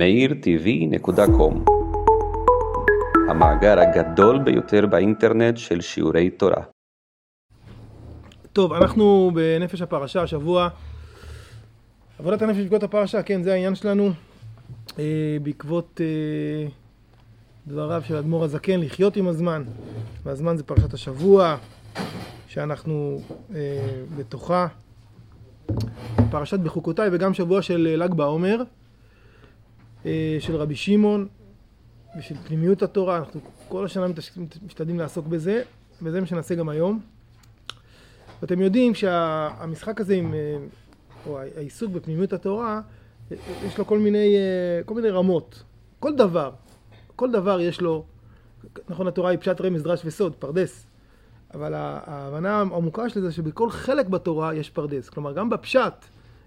[0.00, 1.70] meirtv.com
[3.30, 6.62] המאגר הגדול ביותר באינטרנט של שיעורי תורה.
[8.52, 10.68] טוב, אנחנו בנפש הפרשה השבוע.
[12.18, 14.10] עבודת הנפש בעקבות הפרשה, כן, זה העניין שלנו.
[14.98, 16.68] אה, בעקבות אה,
[17.66, 19.62] דבריו של אדמו"ר הזקן, לחיות עם הזמן.
[20.22, 21.56] והזמן זה פרשת השבוע,
[22.48, 23.20] שאנחנו
[23.54, 23.58] אה,
[24.16, 24.66] בתוכה.
[26.30, 28.62] פרשת בחוקותיי וגם שבוע של ל"ג בעומר,
[30.40, 31.28] של רבי שמעון
[32.18, 33.18] ושל פנימיות התורה.
[33.18, 34.06] אנחנו כל השנה
[34.66, 35.62] משתדלים לעסוק בזה,
[36.02, 37.00] וזה מה שנעשה גם היום.
[38.42, 40.56] ואתם יודעים שהמשחק הזה עם, אה,
[41.26, 42.80] או העיסוק בפנימיות התורה,
[43.64, 45.62] יש לו כל מיני, אה, כל מיני רמות.
[46.00, 46.50] כל דבר,
[47.16, 48.04] כל דבר יש לו,
[48.88, 50.86] נכון התורה היא פשט רמז דרש וסוד, פרדס.
[51.54, 55.08] אבל ההבנה העמוקה של זה שבכל חלק בתורה יש פרדס.
[55.08, 56.04] כלומר, גם בפשט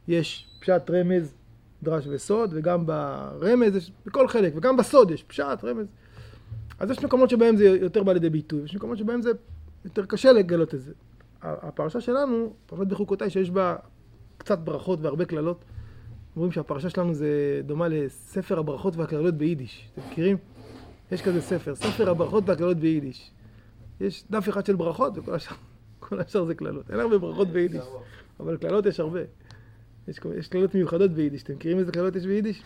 [0.08, 1.34] יש פשט רמז
[1.84, 5.88] דרש וסוד, וגם ברמז יש, בכל חלק, וגם בסוד יש פשט, רמז.
[6.80, 9.32] אז יש מקומות שבהם זה יותר בא לידי ביטוי, יש מקומות שבהם זה
[9.86, 10.92] יותר קשה לגלות את זה.
[11.42, 13.76] הפרשה שלנו, פרשת בחוקותיי, שיש בה
[14.38, 15.66] קצת ברכות והרבה קללות,
[16.36, 19.90] אומרים שהפרשה שלנו זה דומה לספר הברכות והקללות ביידיש.
[19.94, 20.38] אתם מכירים?
[21.12, 23.32] יש כזה ספר, ספר הברכות והקללות ביידיש.
[24.02, 25.56] יש דף אחד של ברכות וכל השאר,
[26.12, 26.92] השאר זה קללות.
[26.92, 27.84] אין הרבה ברכות ביידיש,
[28.40, 29.20] אבל קללות יש הרבה.
[30.08, 31.44] יש, יש קללות מיוחדות ביידיש.
[31.44, 32.64] אתם מכירים איזה קללות יש ביידיש?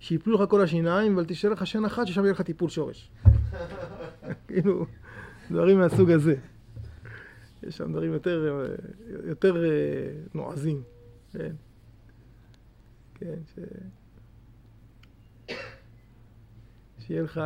[0.00, 3.10] שיפלו לך כל השיניים, אבל תשאר לך שן אחת ששם יהיה לך טיפול שורש.
[4.48, 4.86] כאילו,
[5.50, 6.36] דברים מהסוג הזה.
[7.62, 8.66] יש שם דברים יותר,
[9.26, 9.70] יותר אה,
[10.34, 10.82] נועזים.
[11.32, 11.52] כן.
[13.14, 13.58] כן, ש...
[16.98, 17.40] שיהיה לך...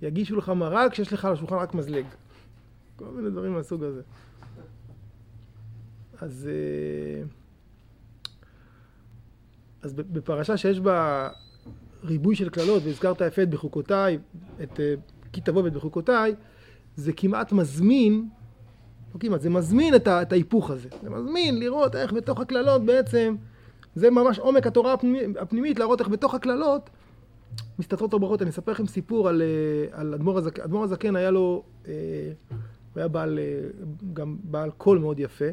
[0.00, 2.06] שיגישו לך מרק כשיש לך על השולחן רק מזלג.
[2.96, 4.02] כל מיני דברים מהסוג הזה.
[6.24, 7.26] אז, אה,
[9.82, 11.28] אז בפרשה שיש בה
[12.04, 14.18] ריבוי של קללות, והזכרת יפה את בחוקותיי,
[14.62, 14.94] את אה,
[15.32, 16.34] כי תבוא ואת בחוקותיי,
[16.96, 18.28] זה כמעט מזמין,
[19.14, 20.88] לא כמעט, זה מזמין את, את ההיפוך הזה.
[21.02, 23.36] זה מזמין לראות איך בתוך הקללות בעצם,
[23.94, 24.94] זה ממש עומק התורה
[25.40, 26.90] הפנימית להראות איך בתוך הקללות
[27.78, 28.42] מסתתרות הברכות.
[28.42, 30.62] אני אספר לכם סיפור על, אה, על אדמו"ר הזקן.
[30.62, 31.92] אדמו"ר הזקן היה לו, הוא
[32.96, 33.38] היה בעל,
[34.12, 35.48] גם בעל קול מאוד יפה.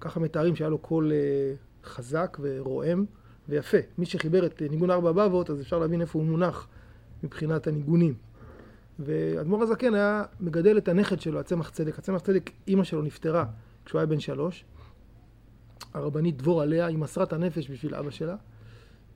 [0.00, 3.04] ככה מתארים שהיה לו קול אה, חזק ורועם
[3.48, 3.78] ויפה.
[3.98, 6.68] מי שחיבר את ניגון ארבע בבות, אז אפשר להבין איפה הוא מונח
[7.22, 8.14] מבחינת הניגונים.
[8.98, 11.98] ואדמו"ר הזקן היה מגדל את הנכד שלו, הצמח צדק.
[11.98, 13.44] הצמח צדק, אימא שלו נפטרה
[13.84, 14.64] כשהוא היה בן שלוש.
[15.94, 18.36] הרבנית דבור עליה, היא מסרה את הנפש בשביל אבא שלה.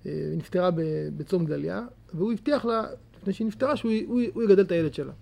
[0.06, 0.70] אה, היא נפטרה
[1.16, 5.12] בצום גדליה, והוא הבטיח לה, לפני שהיא נפטרה, שהוא הוא, הוא יגדל את הילד שלה.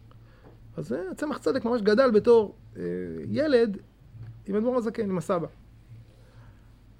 [0.76, 2.56] אז אה, הצמח צדק ממש גדל בתור
[3.28, 3.78] ילד
[4.46, 5.46] עם אדמו"ר הזקן, עם הסבא.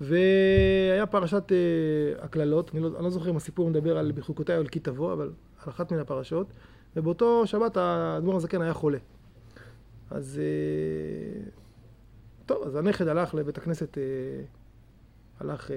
[0.01, 4.61] והיה פרשת uh, הקללות, אני, לא, אני לא זוכר אם הסיפור מדבר על בחוקותיי או
[4.61, 5.33] על כי תבוא, אבל
[5.65, 6.47] על אחת מן הפרשות,
[6.97, 8.99] ובאותו שבת האדמו"ר הזקן היה חולה.
[10.11, 11.49] אז uh,
[12.47, 15.71] טוב, אז הנכד הלך לבית הכנסת, uh, הלך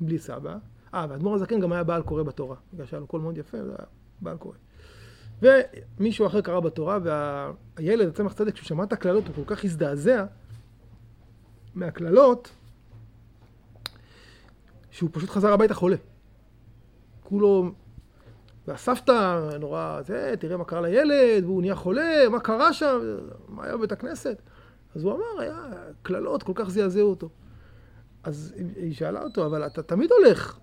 [0.00, 0.56] בלי סבא.
[0.94, 3.70] אה, והאדמו"ר הזקן גם היה בעל קורא בתורה, בגלל שהיה לו קול מאוד יפה, זה
[3.78, 3.86] היה
[4.20, 4.54] בעל קורא.
[5.42, 10.24] ומישהו אחר קרא בתורה, והילד, הצמח צדק, כשהוא שמע את הקללות, הוא כל כך הזדעזע,
[11.78, 12.50] מהקללות,
[14.90, 15.96] שהוא פשוט חזר הביתה חולה.
[17.22, 17.70] כולו...
[18.66, 22.98] והסבתא נורא, זה, תראה מה קרה לילד, והוא נהיה חולה, מה קרה שם,
[23.48, 24.42] מה היה בבית הכנסת.
[24.94, 25.70] אז הוא אמר, היה
[26.02, 27.28] קללות, כל כך זעזעו אותו.
[28.22, 30.58] אז היא שאלה אותו, אבל אתה תמיד הולך.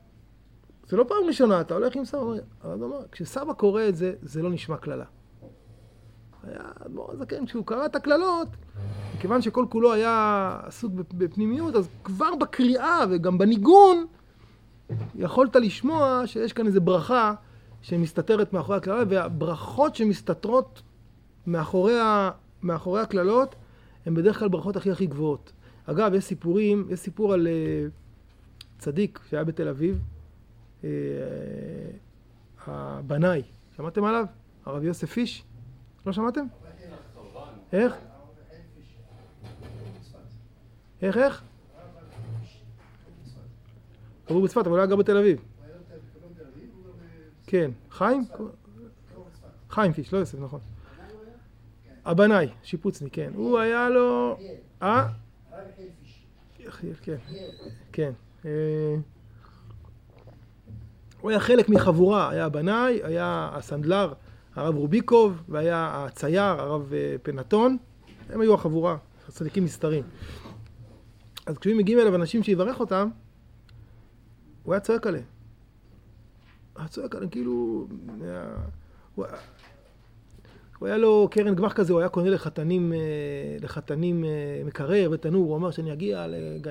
[0.88, 2.22] זה לא פעם ראשונה, אתה הולך עם סבא.
[2.62, 5.06] אז הוא אמר, כשסבא קורא את זה, זה לא נשמע קללה.
[6.44, 8.48] היה אדמו"ר הזקן, כשהוא קרא את הקללות,
[9.26, 14.06] מכיוון שכל כולו היה עסוק בפנימיות, אז כבר בקריאה וגם בניגון,
[15.16, 17.34] יכולת לשמוע שיש כאן איזו ברכה
[17.82, 20.82] שמסתתרת מאחורי הקללה, והברכות שמסתתרות
[21.48, 22.32] מאחורי, ה...
[22.64, 23.56] מאחורי הקללות,
[24.06, 25.52] הן בדרך כלל ברכות הכי הכי גבוהות.
[25.86, 30.00] אגב, יש סיפורים, יש סיפור על uh, צדיק שהיה בתל אביב,
[30.82, 30.86] uh,
[32.68, 33.42] הבנאי,
[33.76, 34.26] שמעתם עליו?
[34.66, 35.44] הרב יוסף פיש?
[36.06, 36.46] לא שמעתם?
[37.74, 37.96] איך?
[41.06, 41.42] איך, איך?
[44.28, 45.40] הוא בצפת, אבל הוא היה גר בתל אביב.
[47.48, 47.72] כן.
[47.92, 48.26] חיים?
[49.70, 50.60] חיים פיש, לא יוסף, נכון.
[52.06, 53.32] הבנאי, שיפוצני, כן.
[53.36, 54.38] הוא היה לו...
[54.82, 55.08] אה?
[57.02, 57.16] כן.
[57.92, 58.12] כן.
[58.46, 58.96] אה,
[61.22, 64.14] הוא היה חלק מחבורה, היה הבנאי, היה הסנדלר,
[64.56, 67.78] הרב רוביקוב, והיה הצייר, הרב אה, פנטון.
[68.30, 68.98] הם היו החבורה,
[69.30, 70.04] הצדיקים נסתרים.
[71.46, 73.10] אז כשהיו מגיעים אליו אנשים שיברך אותם,
[74.64, 75.24] הוא היה צועק עליהם.
[76.76, 77.88] היה צועק עליהם, כאילו...
[79.16, 79.26] הוא...
[80.80, 83.00] הוא היה לו קרן גמח כזה, הוא היה קונה לחתנים, אה,
[83.62, 84.30] לחתנים אה,
[84.66, 86.70] מקרר ותנור, הוא אמר שאני אגיע לג...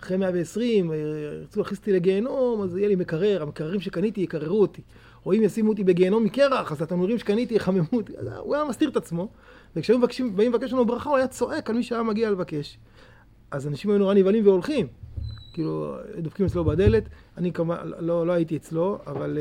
[0.00, 0.96] אחרי 120, אה,
[1.40, 4.82] ירצו להכניס אותי לגיהנום, אז יהיה לי מקרר, המקררים שקניתי יקררו אותי.
[5.26, 8.12] או אם ישימו אותי בגיהנום מקרח, אז התנורים שקניתי יחממו אותי.
[8.38, 9.28] הוא היה מסתיר את עצמו,
[9.76, 12.78] וכשהיו מבקשים, באים לבקש לנו ברכה, הוא היה צועק על מי שהיה מגיע לבקש.
[13.50, 14.86] אז אנשים היו נורא נבהלים והולכים.
[15.52, 17.04] כאילו, דופקים אצלו בדלת.
[17.36, 19.38] אני כמובן, לא, לא הייתי אצלו, אבל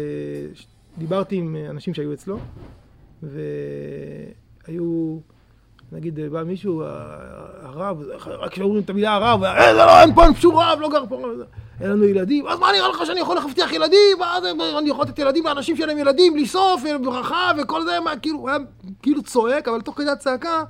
[0.98, 2.40] דיברתי עם אנשים שהיו אצלו.
[3.24, 5.18] והיו,
[5.92, 6.84] נגיד, בא מישהו,
[7.62, 11.04] הרב, רק כשאומרים את המילה הרב, אה, לא, אין פה, אין שום רב, לא גר
[11.10, 11.22] פה,
[11.82, 14.18] אין לנו ילדים, אז מה נראה לך שאני יכול להבטיח ילדים?
[14.80, 18.50] אני יכול לתת ילדים לאנשים שלהם ילדים, בלי סוף, ברכה וכל זה, מה, כאילו, הוא
[18.50, 18.58] היה
[19.02, 20.64] כאילו צועק, אבל תוך כדי הצעקה,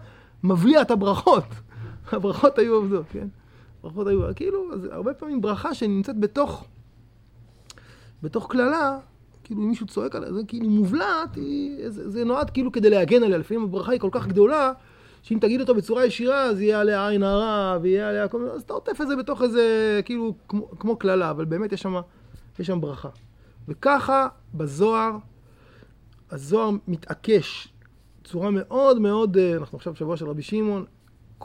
[0.44, 1.44] מבליע את הברכות.
[2.12, 3.28] הברכות היו עובדות, כן?
[3.84, 6.66] ברכות היו, כאילו, אז הרבה פעמים ברכה שנמצאת בתוך,
[8.24, 8.98] בתוך קללה,
[9.44, 11.38] כאילו אם מישהו צועק עליה, זה כאילו מובלעת,
[11.88, 13.38] זה, זה נועד כאילו כדי להגן עליה.
[13.38, 14.72] לפעמים הברכה היא כל כך גדולה,
[15.22, 18.62] שאם תגיד אותו בצורה ישירה, אז יהיה עליה עין הרע, ויהיה עליה כל מיני, אז
[18.62, 20.34] אתה עוטף את זה בתוך איזה, כאילו,
[20.80, 21.96] כמו קללה, אבל באמת יש שם,
[22.60, 23.10] יש שם ברכה.
[23.68, 25.18] וככה בזוהר,
[26.32, 27.74] הזוהר מתעקש
[28.22, 30.86] בצורה מאוד מאוד, אה, אנחנו עכשיו בשבוע של רבי שמעון,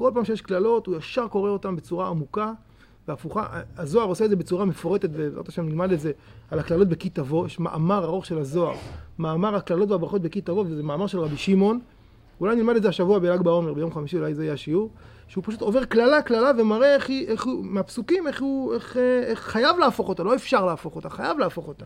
[0.01, 2.53] כל פעם שיש קללות, הוא ישר קורא אותן בצורה עמוקה.
[3.09, 6.13] והפוכה, הזוהר עושה את זה בצורה מפורטת, ובעזרת השם נלמד את זה,
[6.51, 8.77] על הקללות בכי תבוא, יש מאמר ארוך של הזוהר,
[9.19, 11.81] מאמר הקללות והברכות בכי תבוא, וזה מאמר של רבי שמעון,
[12.41, 14.91] אולי נלמד את זה השבוע בל"ג בעומר, ביום חמישי אולי זה יהיה השיעור,
[15.29, 19.41] שהוא פשוט עובר קללה קללה ומראה איך, היא, איך הוא, מהפסוקים, איך הוא, איך, איך
[19.41, 21.85] חייב להפוך אותה, לא אפשר להפוך אותה, חייב להפוך אותה.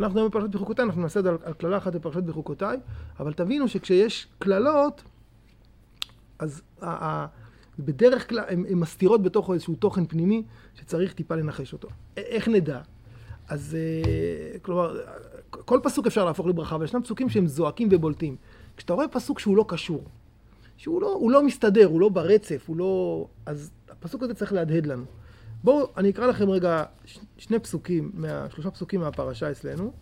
[0.00, 2.78] אנחנו היום בפרשת בחוקותיי, אנחנו נעשה את זה על, קללה אחת בפרשת בחוקותיי,
[3.20, 5.02] אבל תבינו שכשיש קללות,
[6.38, 6.62] אז
[7.78, 10.42] בדרך כלל הן מסתירות בתוכו איזשהו תוכן פנימי
[10.74, 11.88] שצריך טיפה לנחש אותו.
[12.16, 12.80] איך נדע?
[13.48, 15.00] אז אה, כלומר,
[15.50, 18.36] כל פסוק אפשר להפוך לברכה, אבל ישנם פסוקים שהם זועקים ובולטים.
[18.76, 20.04] כשאתה רואה פסוק שהוא לא קשור,
[20.76, 23.26] שהוא לא, לא מסתדר, הוא לא ברצף, הוא לא...
[23.46, 25.04] אז הפסוק הזה צריך להדהד לנו.
[25.64, 26.84] בואו, אני אקרא לכם רגע
[27.38, 29.92] שני פסוקים, מה, שלושה פסוקים מהפרשה אצלנו,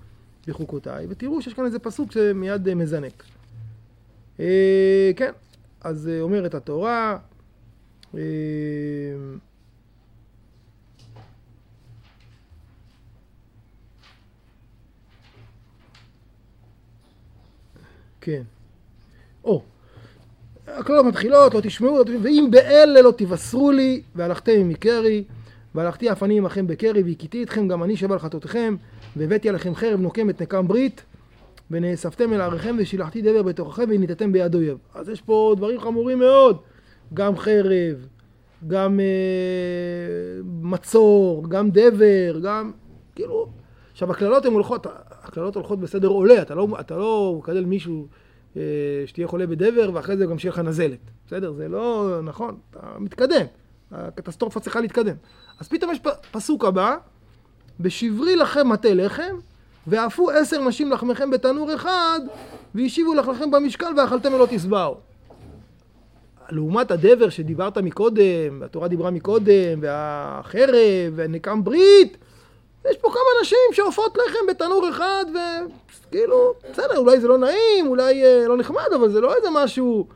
[0.47, 3.25] בחוקותיי, ותראו שיש כאן איזה פסוק שמיד אה, מזנק.
[4.41, 5.33] אה, כן,
[5.85, 7.19] אז אומרת התורה,
[8.15, 8.19] אמ,
[18.21, 18.43] כן.
[19.45, 19.63] או,
[20.67, 25.25] הקללות מתחילות, לא תשמעו, לא ואם באלה לא תבשרו לי, והלכתם מקרי,
[25.75, 28.77] והלכתי אף אני עמכם בקרי, והכיתי אתכם, גם אני על חטאותיכם,
[29.17, 31.03] והבאתי עליכם חרב נוקמת נקם ברית,
[31.73, 34.79] ונאספתם אל עריכם, ושילחתי דבר בתוככם, וניתתם ביד אויב.
[34.95, 36.59] אז יש פה דברים חמורים מאוד.
[37.15, 38.07] גם חרב,
[38.67, 39.07] גם אה,
[40.63, 42.73] מצור, גם דבר, גם...
[43.15, 43.49] כאילו...
[43.93, 44.87] עכשיו, הקללות הן הולכות,
[45.23, 48.07] הקללות הולכות בסדר עולה, אתה לא, אתה לא מקלל מישהו
[48.57, 48.63] אה,
[49.07, 51.11] שתהיה חולה בדבר, ואחרי זה גם שיהיה לך נזלת.
[51.27, 51.53] בסדר?
[51.53, 53.47] זה לא נכון, אתה מתקדם.
[53.91, 55.15] הקטסטרופה צריכה להתקדם.
[55.61, 56.97] אז פתאום יש פסוק הבא,
[57.81, 59.37] בשברי לכם מטה לחם,
[59.87, 62.21] ואפו עשר נשים לחמכם בתנור אחד,
[62.75, 64.97] והשיבו לך לכם במשקל, ואכלתם ולא תשבעו.
[66.51, 72.17] לעומת הדבר שדיברת מקודם, התורה דיברה מקודם, והחרב, ונקם ברית,
[72.91, 75.25] יש פה כמה נשים שעופות לחם בתנור אחד,
[76.09, 80.07] וכאילו, בסדר, אולי זה לא נעים, אולי אה, לא נחמד, אבל זה לא איזה משהו,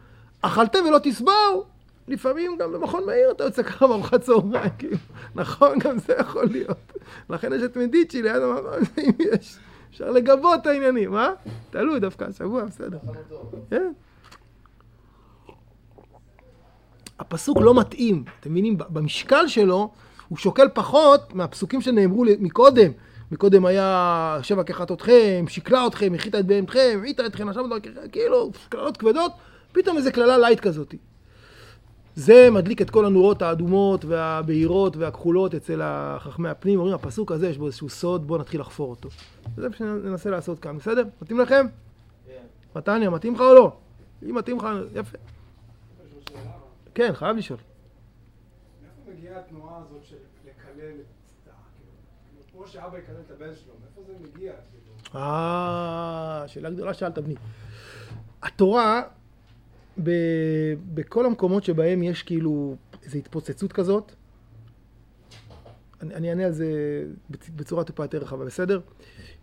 [0.42, 1.75] אכלתם ולא תשבעו.
[2.08, 4.96] לפעמים גם במכון מאיר אתה יוצא ככה בארוחת צהריים, כאילו,
[5.34, 6.92] נכון, גם זה יכול להיות.
[7.30, 9.58] לכן יש את מדיצ'י ליד המאמר, אם יש,
[9.90, 11.30] אפשר לגבות את העניינים, מה?
[11.70, 12.98] תלוי דווקא, השבוע, בסדר.
[13.70, 13.92] כן.
[17.18, 18.78] הפסוק לא מתאים, אתם מבינים?
[18.78, 19.90] במשקל שלו
[20.28, 22.90] הוא שוקל פחות מהפסוקים שנאמרו מקודם.
[23.32, 27.64] מקודם היה שבע כחטאותכם, שכלה אתכם, הכריתה את בהמתכם, המעיטה אתכם, עכשיו
[28.12, 29.32] כאילו, קללות כבדות,
[29.72, 30.94] פתאום איזה קללה light כזאת.
[32.16, 35.82] זה מדליק את כל הנורות האדומות והבהירות והכחולות אצל
[36.18, 39.08] חכמי הפנים, אומרים הפסוק הזה יש בו איזשהו סוד, בואו נתחיל לחפור אותו.
[39.56, 41.04] זה מה שננסה לעשות כאן, בסדר?
[41.22, 41.66] מתאים לכם?
[42.26, 42.42] כן.
[42.76, 43.76] מתניה, מתאים לך או לא?
[44.22, 45.18] אם מתאים לך, יפה.
[46.94, 47.58] כן, חייב לשאול.
[48.82, 51.52] מאיפה מגיעה התנועה הזאת של לקלל את ה...
[51.76, 54.52] כאילו, כמו שאבא יקלל את הבן שלו, מאיפה זה מגיע?
[54.52, 55.20] כאילו?
[55.22, 57.34] אה, שאלה גדולה שאלת בני.
[58.42, 59.02] התורה,
[60.02, 60.10] ב,
[60.94, 64.12] בכל המקומות שבהם יש כאילו איזו התפוצצות כזאת,
[66.02, 66.66] אני, אני אענה על זה
[67.56, 68.80] בצורה טיפה יותר רחבה, בסדר?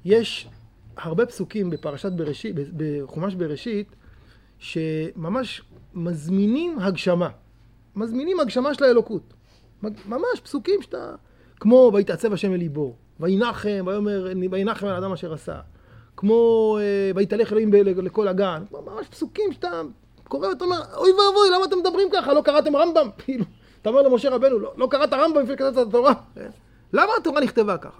[0.05, 0.49] יש
[0.97, 3.95] הרבה פסוקים בפרשת בראשית, בחומש בראשית,
[4.59, 5.61] שממש
[5.93, 7.29] מזמינים הגשמה.
[7.95, 9.33] מזמינים הגשמה של האלוקות.
[9.81, 11.15] ממש פסוקים שאתה...
[11.59, 12.95] כמו ויתעצב השם אל ליבו.
[13.19, 15.59] וינחם, ויאמר, וינחם על האדם אשר עשה.
[16.17, 18.63] כמו אה, ויתהלך אלוהים לכל הגן.
[18.71, 19.81] ממש פסוקים שאתה
[20.27, 22.33] קורא ואתה אומר, אוי ואבוי, למה אתם מדברים ככה?
[22.33, 23.09] לא קראתם רמב"ם?
[23.23, 23.45] כאילו,
[23.81, 26.13] אתה אומר למשה רבנו, לא, לא קראת רמב"ם לפני כתבת התורה?
[26.35, 26.49] כן?
[26.93, 27.99] למה התורה נכתבה ככה?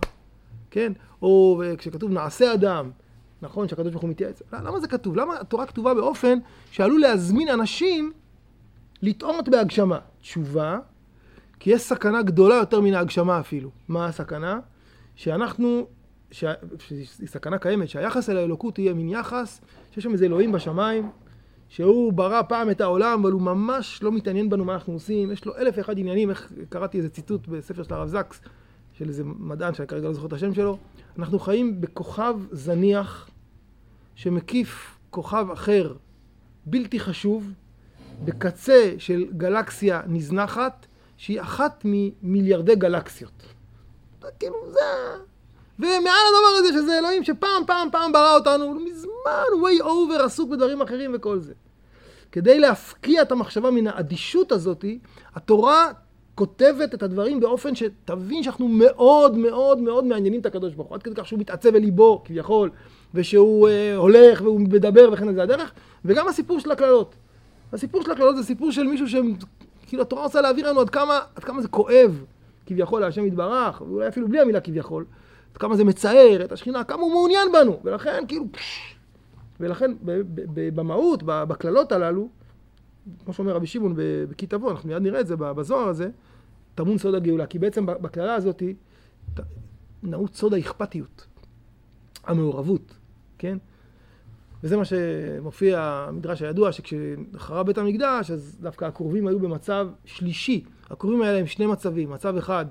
[0.72, 0.94] כן?
[1.22, 2.92] או כשכתוב נעשה אדם,
[3.42, 4.42] נכון שהקדוש ברוך הוא מתייעץ.
[4.54, 5.16] למה זה כתוב?
[5.16, 6.40] למה התורה כתובה באופן
[6.72, 8.12] שעלול להזמין אנשים
[9.02, 10.00] לטעונות בהגשמה?
[10.22, 10.80] תשובה,
[11.60, 13.70] כי יש סכנה גדולה יותר מן ההגשמה אפילו.
[13.88, 14.60] מה הסכנה?
[15.16, 15.88] שאנחנו.
[16.32, 19.62] שהיא סכנה קיימת, שהיחס אל האלוקות יהיה מין יחס
[19.92, 21.10] שיש שם איזה אלוהים בשמיים,
[21.74, 25.46] שהוא ברא פעם את העולם, אבל הוא ממש לא מתעניין בנו מה אנחנו עושים, יש
[25.46, 28.42] לו אלף ואחד עניינים, איך קראתי איזה ציטוט בספר של הרב זקס,
[28.94, 30.78] של איזה מדען שאני כרגע לא זוכר את השם שלו,
[31.20, 33.30] אנחנו חיים בכוכב זניח
[34.16, 35.94] שמקיף כוכב אחר
[36.66, 37.52] בלתי חשוב,
[38.26, 40.86] בקצה של גלקסיה נזנחת,
[41.18, 43.44] שהיא אחת ממיליארדי גלקסיות.
[44.40, 44.80] כאילו זה...
[45.80, 50.82] ומעל הדבר הזה שזה אלוהים שפעם פעם פעם ברא אותנו, מזמן way over עסוק בדברים
[50.82, 51.54] אחרים וכל זה.
[52.34, 55.00] כדי להפקיע את המחשבה מן האדישות הזאתי,
[55.36, 55.92] התורה
[56.36, 61.04] כותבת את הדברים באופן שתבין שאנחנו מאוד מאוד מאוד מעניינים את הקדוש ברוך הוא, עד
[61.04, 62.70] כדי כך שהוא מתעצב אל ליבו כביכול,
[63.14, 65.44] ושהוא אה, הולך והוא מדבר וכן זה.
[65.44, 65.72] הדרך,
[66.06, 67.16] וגם הסיפור של הקללות.
[67.74, 71.44] הסיפור של הקללות זה סיפור של מישהו שכאילו התורה רוצה להעביר לנו עד כמה, עד
[71.44, 72.24] כמה זה כואב
[72.66, 75.06] כביכול להשם יתברך, ואולי אפילו בלי המילה כביכול,
[75.52, 78.46] עד כמה זה מצער את השכינה, כמה הוא מעוניין בנו, ולכן כאילו,
[79.60, 79.92] ולכן
[80.54, 82.30] במהות, בקללות הללו,
[83.24, 83.94] כמו שאומר רבי שמעון
[84.30, 86.10] בכי תבוא, אנחנו מיד נראה את זה בזוהר הזה,
[86.76, 88.64] טמון סוד הגאולה, כי בעצם בקללה הזאת
[90.04, 91.28] נעוץ סוד האכפתיות,
[92.24, 92.94] המעורבות,
[93.38, 93.58] כן?
[94.64, 100.64] וזה מה שמופיע במדרש הידוע, שכשחרב בית המקדש, אז דווקא הכרובים היו במצב שלישי.
[100.90, 102.10] הכרובים האלה הם שני מצבים.
[102.10, 102.66] מצב אחד,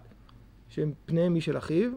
[0.68, 1.90] שהם פניהם אל אחיו,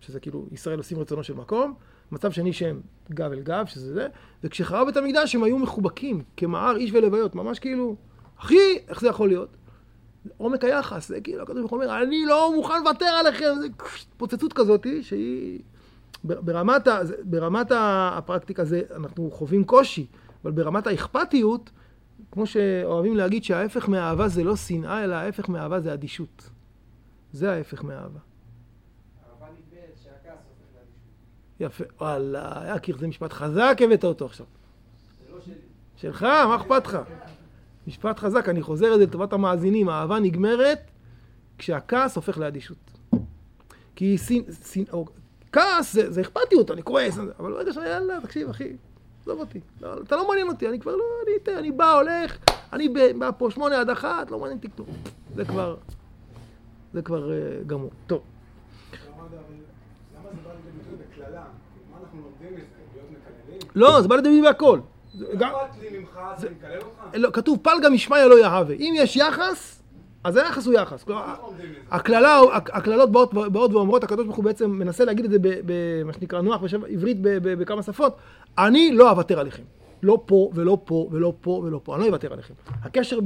[0.00, 1.74] שזה כאילו ישראל עושים רצונו של מקום.
[2.12, 4.08] מצב שני שהם גב אל גב, שזה זה.
[4.44, 7.96] וכשחרב בית המקדש הם היו מחובקים, כמער איש ולוויות, ממש כאילו,
[8.36, 9.56] אחי, איך זה יכול להיות?
[10.36, 13.66] עומק היחס, זה כאילו, הקדוש ברוך הוא אומר, אני לא מוכן לוותר עליכם, זה
[14.16, 15.60] פוצצות כזאת, שהיא...
[16.24, 20.06] ברמת, ה, ברמת הפרקטיקה זה אנחנו חווים קושי,
[20.44, 21.70] אבל ברמת האכפתיות,
[22.32, 26.50] כמו שאוהבים להגיד שההפך מהאהבה זה לא שנאה, אלא ההפך מהאהבה זה אדישות.
[27.32, 28.18] זה ההפך מהאהבה.
[31.60, 34.46] יפה, וואלה, יקיר, זה משפט חזק הבאת אותו עכשיו.
[35.96, 36.98] שלך, מה אכפת לך?
[37.86, 40.90] משפט חזק, אני חוזר את זה לטובת המאזינים, האהבה נגמרת
[41.58, 42.90] כשהכעס הופך לאדישות.
[43.96, 45.06] כי סין, סין, או,
[45.52, 48.76] כעס זה, זה אכפתיות, אני כועס, אבל ברגע שאני, יאללה, תקשיב, אחי,
[49.22, 49.60] עזוב אותי.
[49.80, 52.38] לא, אתה לא מעניין אותי, אני כבר לא, אני אתן, אני בא, הולך,
[52.72, 52.88] אני
[53.18, 54.88] בא פה שמונה עד אחת, לא מעניין אותי כלום.
[55.34, 55.76] זה כבר,
[56.92, 57.90] זה כבר uh, גמור.
[58.06, 58.22] טוב.
[63.74, 64.80] לא, זה בא לידי ביטוי בהכל.
[65.14, 65.48] לא?
[67.14, 68.74] לא, כתוב פלגה משמיא לא יהווה.
[68.74, 69.82] אם יש יחס,
[70.24, 71.04] אז היחס הוא יחס.
[71.90, 76.40] הקללה, הקללות באות, באות ואומרות, הקדוש ברוך הוא בעצם מנסה להגיד את זה במה שנקרא
[76.40, 78.16] נוח, בעברית בכמה שפות,
[78.58, 79.62] אני לא אוותר עליכם.
[80.02, 82.54] לא פה ולא פה ולא פה ולא פה, אני לא אוותר עליכם.
[82.82, 83.18] הקשר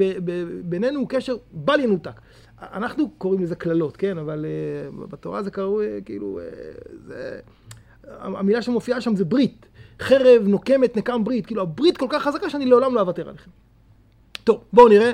[0.65, 2.21] בינינו הוא קשר בל ינותק.
[2.62, 4.18] אנחנו קוראים לזה קללות, כן?
[4.18, 7.38] אבל uh, בתורה זה קרוי, uh, כאילו, uh, זה...
[8.08, 9.66] המילה שמופיעה שם זה ברית.
[10.00, 11.46] חרב נוקמת נקם ברית.
[11.46, 13.50] כאילו, הברית כל כך חזקה שאני לעולם לא אוותר עליכם.
[14.44, 15.12] טוב, בואו נראה.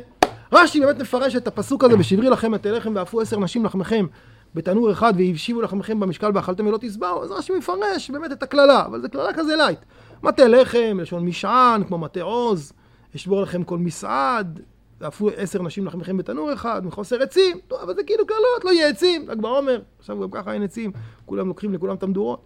[0.52, 4.06] רש"י באמת מפרש את הפסוק הזה, בשברי לכם את הלחם ואפו עשר נשים לחמכם
[4.54, 9.00] בתנור אחד והשיבו לחמכם במשקל ואכלתם ולא תשבעו, אז רש"י מפרש באמת את הקללה, אבל
[9.00, 9.78] זה קללה כזה light.
[10.22, 12.72] מטה לחם, לשון משען, כמו מטה עוז,
[13.16, 14.60] אשבור לכם כל מסעד,
[15.00, 18.88] ואפו עשר נשים לחמכם בתנור אחד, מחוסר עצים, טוב, אבל זה כאילו קללות, לא יהיה
[18.88, 20.92] עצים, ל"ג בעומר, עכשיו גם ככה אין עצים,
[21.26, 22.44] כולם לוקחים לכולם את המדורות.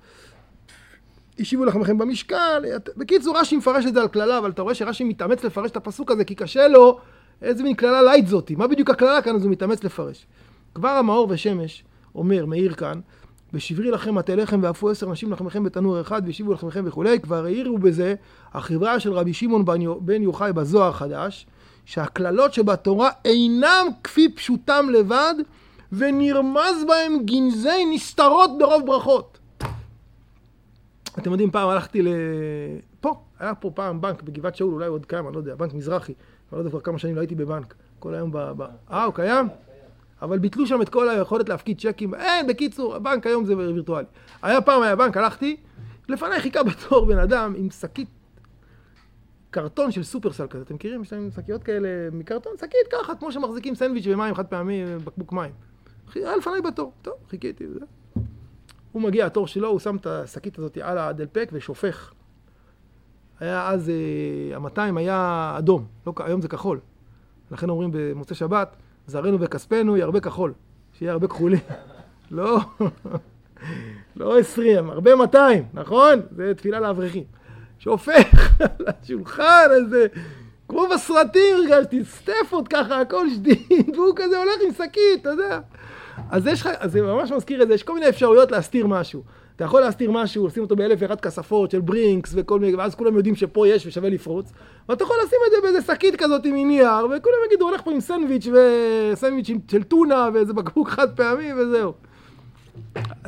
[1.39, 2.65] השיבו לחמכם במשקל,
[2.97, 6.11] בקיצור רש"י מפרש את זה על קללה, אבל אתה רואה שרש"י מתאמץ לפרש את הפסוק
[6.11, 6.99] הזה כי קשה לו
[7.43, 8.55] איזה מין קללה light זאתי?
[8.55, 9.37] מה בדיוק הקללה כאן?
[9.37, 10.27] אז הוא מתאמץ לפרש.
[10.75, 11.85] כבר המאור ושמש
[12.15, 13.01] אומר, מאיר כאן,
[13.55, 17.79] ושברי לכם מטה לחם ואפו עשר נשים לחמכם בתנור אחד והשיבו לחמכם וכולי, כבר העירו
[17.79, 18.15] בזה
[18.53, 19.65] החברה של רבי שמעון
[20.01, 21.47] בן יוחאי בזוהר החדש,
[21.85, 25.35] שהקללות שבתורה אינם כפי פשוטם לבד,
[25.93, 29.39] ונרמז בהם גנזי נסתרות ברוב ברכות.
[31.19, 32.09] אתם יודעים, פעם הלכתי ל...
[33.01, 36.13] פה, היה פה פעם בנק בגבעת שאול, אולי עוד כמה, לא יודע, בנק מזרחי.
[36.13, 36.19] אני
[36.53, 37.75] לא יודע כבר כמה שנים לא הייתי בבנק.
[37.99, 38.37] כל היום ב...
[38.91, 39.49] אה, הוא קיים?
[40.23, 42.15] אבל ביטלו שם את כל היכולת להפקיד צ'קים.
[42.15, 44.07] אין, בקיצור, הבנק היום זה וירטואלי.
[44.43, 45.57] היה פעם, היה בנק, הלכתי,
[46.09, 48.09] לפניי חיכה בתור בן אדם עם שקית
[49.55, 50.63] קרטון של סופרסל כזה.
[50.63, 51.03] אתם מכירים?
[51.03, 55.53] יש להם שקיות כאלה מקרטון, שקית ככה, כמו שמחזיקים סנדוויץ' ומים חד פעמי, בקבוק מים.
[56.15, 56.93] היה לפניי בתור.
[57.03, 57.81] טוב, חיכיתי, זה.
[58.93, 62.13] הוא מגיע, התור שלו, הוא שם את השקית הזאת על הדלפק ושופך.
[63.41, 66.81] היה אז, אה, ה-200 היה אדום, לא, היום זה כחול.
[67.51, 70.53] לכן אומרים במוצאי שבת, זרענו וכספנו ירבה כחול,
[70.93, 71.61] שיהיה הרבה כחולים.
[72.31, 72.61] לא,
[74.17, 76.21] לא 20, הרבה 200, נכון?
[76.37, 77.25] זה תפילה לאברכים.
[77.85, 80.07] שופך על השולחן איזה,
[80.69, 85.61] כמו בסרטים הרגשתי, סטפות ככה, הכל שדין, והוא כזה הולך עם שקית, אתה יודע.
[86.31, 89.23] אז יש לך, זה ממש מזכיר את זה, יש כל מיני אפשרויות להסתיר משהו.
[89.57, 93.17] אתה יכול להסתיר משהו, לשים אותו באלף ואחת כספות של ברינקס וכל מיני, ואז כולם
[93.17, 94.53] יודעים שפה יש ושווה לפרוץ.
[94.89, 98.01] ואתה יכול לשים את זה באיזה שקית כזאת עם מנייר, וכולם יגידו, הולך פה עם
[98.01, 101.93] סנדוויץ' וסנדוויץ' של טונה ואיזה בקבוק חד פעמי וזהו.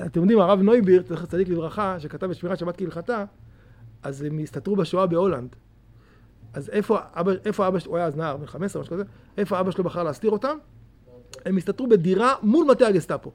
[0.07, 3.25] אתם יודעים, הרב נויבירט, זכר צדיק לברכה, שכתב בשמירת שבת כהלכתה,
[4.07, 5.57] אז הם הסתתרו בשואה בהולנד.
[6.55, 9.05] אז איפה אבא, איפה אבא שלו, הוא היה אז נער, בן 15 משהו כזה,
[9.39, 10.57] איפה אבא שלו בחר להסתיר אותם?
[11.45, 13.33] הם הסתתרו בדירה מול מטה הגסטאפו,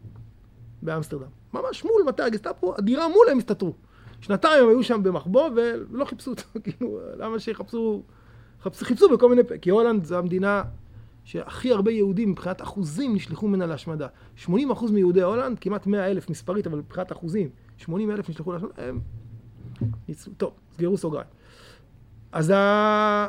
[0.82, 1.28] באמסטרדם.
[1.54, 3.74] ממש מול מטה הגסטאפו, הדירה מול הם הסתתרו.
[4.22, 8.04] שנתיים הם היו שם במחבוא ולא חיפשו אותו, כאילו, למה שיחפשו,
[8.62, 10.64] חפשו, חיפשו בכל מיני, כי הולנד זו המדינה
[11.24, 14.08] שהכי הרבה יהודים מבחינת אחוזים נשלחו ממנה להשמדה.
[14.46, 14.50] 80%
[14.92, 19.00] מיהודי הולנד, כמעט 100 אלף מספרית, אבל מבחינת אחוזים, 80 אלף נשלחו להשמדה, הם
[20.08, 21.28] ניצלו, טוב, סגרו סוגריים.
[22.32, 23.28] אז ה...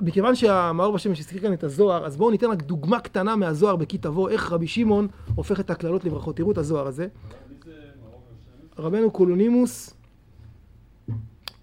[0.00, 3.98] מכיוון שהמאור בשמש הזכיר כאן את הזוהר, אז בואו ניתן רק דוגמה קטנה מהזוהר בכי
[3.98, 6.36] תבוא, איך רבי שמעון הופך את הקללות לברכות.
[6.36, 7.08] תראו את הזוהר הזה.
[8.78, 9.94] רבנו קולונימוס,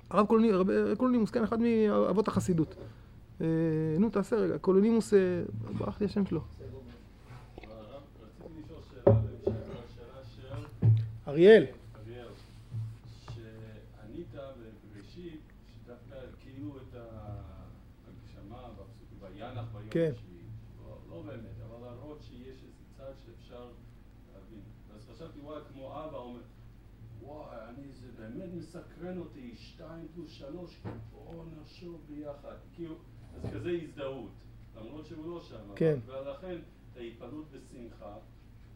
[0.10, 2.76] הרב קולונימוס, רב קולונימוס, כן, אחד מאבות החסידות.
[3.42, 3.48] אה,
[4.00, 5.20] נו, תעשה רגע, קולונימוס, אה,
[5.78, 6.42] ברח לי השם שלו.
[11.28, 11.66] אריאל.
[11.96, 12.28] אריאל,
[13.36, 20.12] שענית בבראשית, שדווקא כאילו את ההגשמה בפסוק וינח ביום כן.
[20.86, 23.72] לא- לא באמת, אבל להראות שיש איזה צד שאפשר
[24.34, 24.62] להבין.
[24.96, 26.42] אז חשבתי, וואי, כמו אבא אומר,
[27.22, 30.82] וואי, אני, זה באמת מסקרן אותי, שתיים פלוס שלוש,
[31.12, 32.56] בואו נחשוב ביחד.
[32.76, 32.96] כאילו,
[33.36, 34.32] אז כזה הזדהות,
[34.76, 35.76] למרות שהוא לא שם.
[35.76, 36.00] כן.
[36.06, 36.56] ולכן,
[36.92, 38.18] את ההתפעלות בשמחה,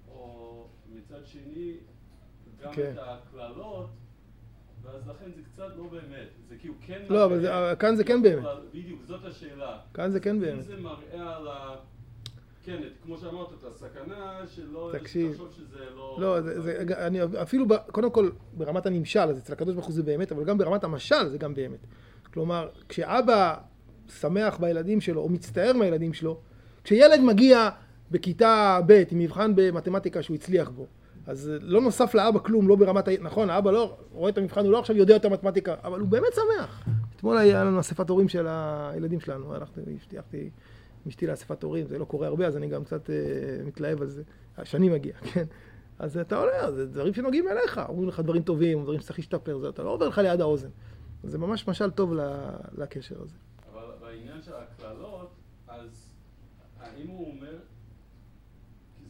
[0.07, 1.77] או מצד שני,
[2.61, 2.93] גם כן.
[2.93, 3.89] את הקללות,
[4.93, 6.27] ואז לכן זה קצת לא באמת.
[6.49, 7.01] זה כאילו כן...
[7.09, 8.45] לא, אבל זה- כאן זה כן באמת.
[8.73, 9.77] בדיוק, זאת השאלה.
[9.93, 10.63] כאן זה כן אם באמת.
[10.63, 11.75] זה מראה על ה...
[12.65, 14.89] כן, כמו שאמרת, את הסכנה שלא...
[14.99, 15.31] תקשיב.
[15.31, 16.17] תחשוב שזה לא...
[16.19, 19.93] לא, זה, זה, אני אפילו, ב, קודם כל, ברמת הנמשל, אז אצל הקדוש ברוך הוא
[19.95, 21.79] זה באמת, אבל גם ברמת המשל זה גם באמת.
[22.33, 23.55] כלומר, כשאבא
[24.19, 26.39] שמח בילדים שלו, או מצטער מהילדים שלו,
[26.83, 27.69] כשילד מגיע
[28.11, 30.85] בכיתה ב' עם מבחן במתמטיקה שהוא הצליח בו,
[31.27, 33.11] אז לא נוסף לאבא כלום, לא ברמת, ה...
[33.21, 36.33] נכון, האבא לא רואה את המבחן, הוא לא עכשיו יודע יותר מתמטיקה, אבל הוא באמת
[36.33, 36.85] שמח.
[37.15, 40.49] אתמול היה לנו אספת הורים של הילדים שלנו, הלכתי, הבטיחתי עם
[41.07, 43.15] אשתי לאספת הורים, זה לא קורה הרבה, אז אני גם קצת אה,
[43.65, 44.23] מתלהב על זה,
[44.63, 45.45] שאני מגיע, כן?
[45.99, 49.83] אז אתה עולה, זה דברים שנוגעים אליך, אומרים לך דברים טובים, דברים שצריך להשתפר, אתה
[49.83, 50.69] לא עובר לך ליד האוזן.
[51.23, 52.13] זה ממש משל טוב
[52.77, 53.35] לקשר הזה.
[53.73, 55.31] אבל בעניין של הקללות,
[55.67, 56.13] אז
[56.79, 57.57] האם הוא אומר,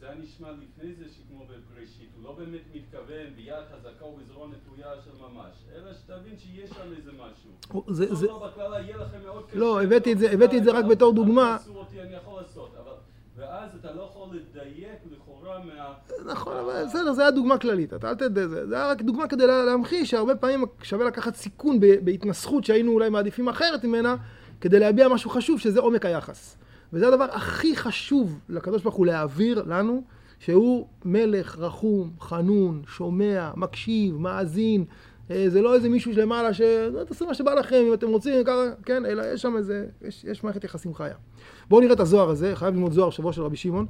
[0.08, 4.88] זה היה נשמע לפני זה שכמו בבראשית, הוא לא באמת מתכוון ביד חזקה ובזרוע נטויה
[5.04, 7.84] של ממש, אלא שתבין שיש שם איזה משהו.
[7.94, 9.58] זה, לא, זה, לא, בקללה יהיה לכם מאוד קשה.
[9.58, 11.56] לא, הבאתי את זה- הבאתי את זה רק בתור דוגמה.
[11.74, 12.92] אותי, אני יכול לעשות, אבל...
[13.36, 15.94] ואז אתה לא יכול לדייק לכאורה מה...
[16.26, 19.28] נכון, אבל בסדר, זה היה דוגמה כללית, אתה אל תדע, זה, זה היה רק דוגמה
[19.28, 24.16] כדי לה- להמחיש שהרבה פעמים שווה לקחת סיכון בהתנסחות שהיינו אולי מעדיפים אחרת ממנה,
[24.60, 26.56] כדי להביע משהו חשוב, שזה עומק היחס.
[26.92, 30.02] וזה הדבר הכי חשוב לקדוש ברוך הוא להעביר לנו,
[30.38, 34.84] שהוא מלך רחום, חנון, שומע, מקשיב, מאזין.
[35.30, 36.60] אה, זה לא איזה מישהו למעלה ש...
[36.92, 40.24] "לא, תעשו מה שבא לכם, אם אתם רוצים, ככה, כן, אלא יש שם איזה, יש,
[40.24, 41.14] יש מערכת יחסים חיה.
[41.68, 43.86] בואו נראה את הזוהר הזה, חייב ללמוד זוהר שבוע של רבי שמעון.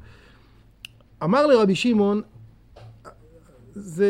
[1.25, 2.23] אמר לרבי שמעון,
[3.75, 4.07] זה,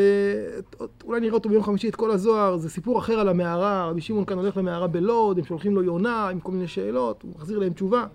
[1.05, 4.24] אולי נראה אותו ביום חמישי את כל הזוהר, זה סיפור אחר על המערה, רבי שמעון
[4.24, 7.72] כאן הולך למערה בלוד, הם שולחים לו יונה עם כל מיני שאלות, הוא מחזיר להם
[7.72, 8.07] תשובה.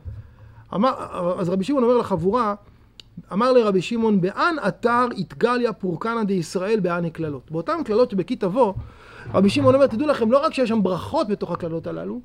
[0.76, 0.94] אמר,
[1.40, 2.56] אז רבי שמעון אומר לחבורה,
[3.34, 7.52] אמר לרבי שמעון, באן אתר התגליה פורקנא דישראל באן קללות.
[7.52, 8.74] באותן קללות שבכי תבוא,
[9.34, 12.20] רבי שמעון אומר, תדעו לכם, לא רק שיש שם ברכות בתוך הקללות הללו,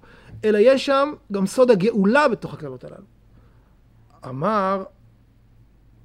[0.44, 3.04] אלא יש שם גם סוד הגאולה בתוך הקללות הללו.
[4.28, 4.84] אמר,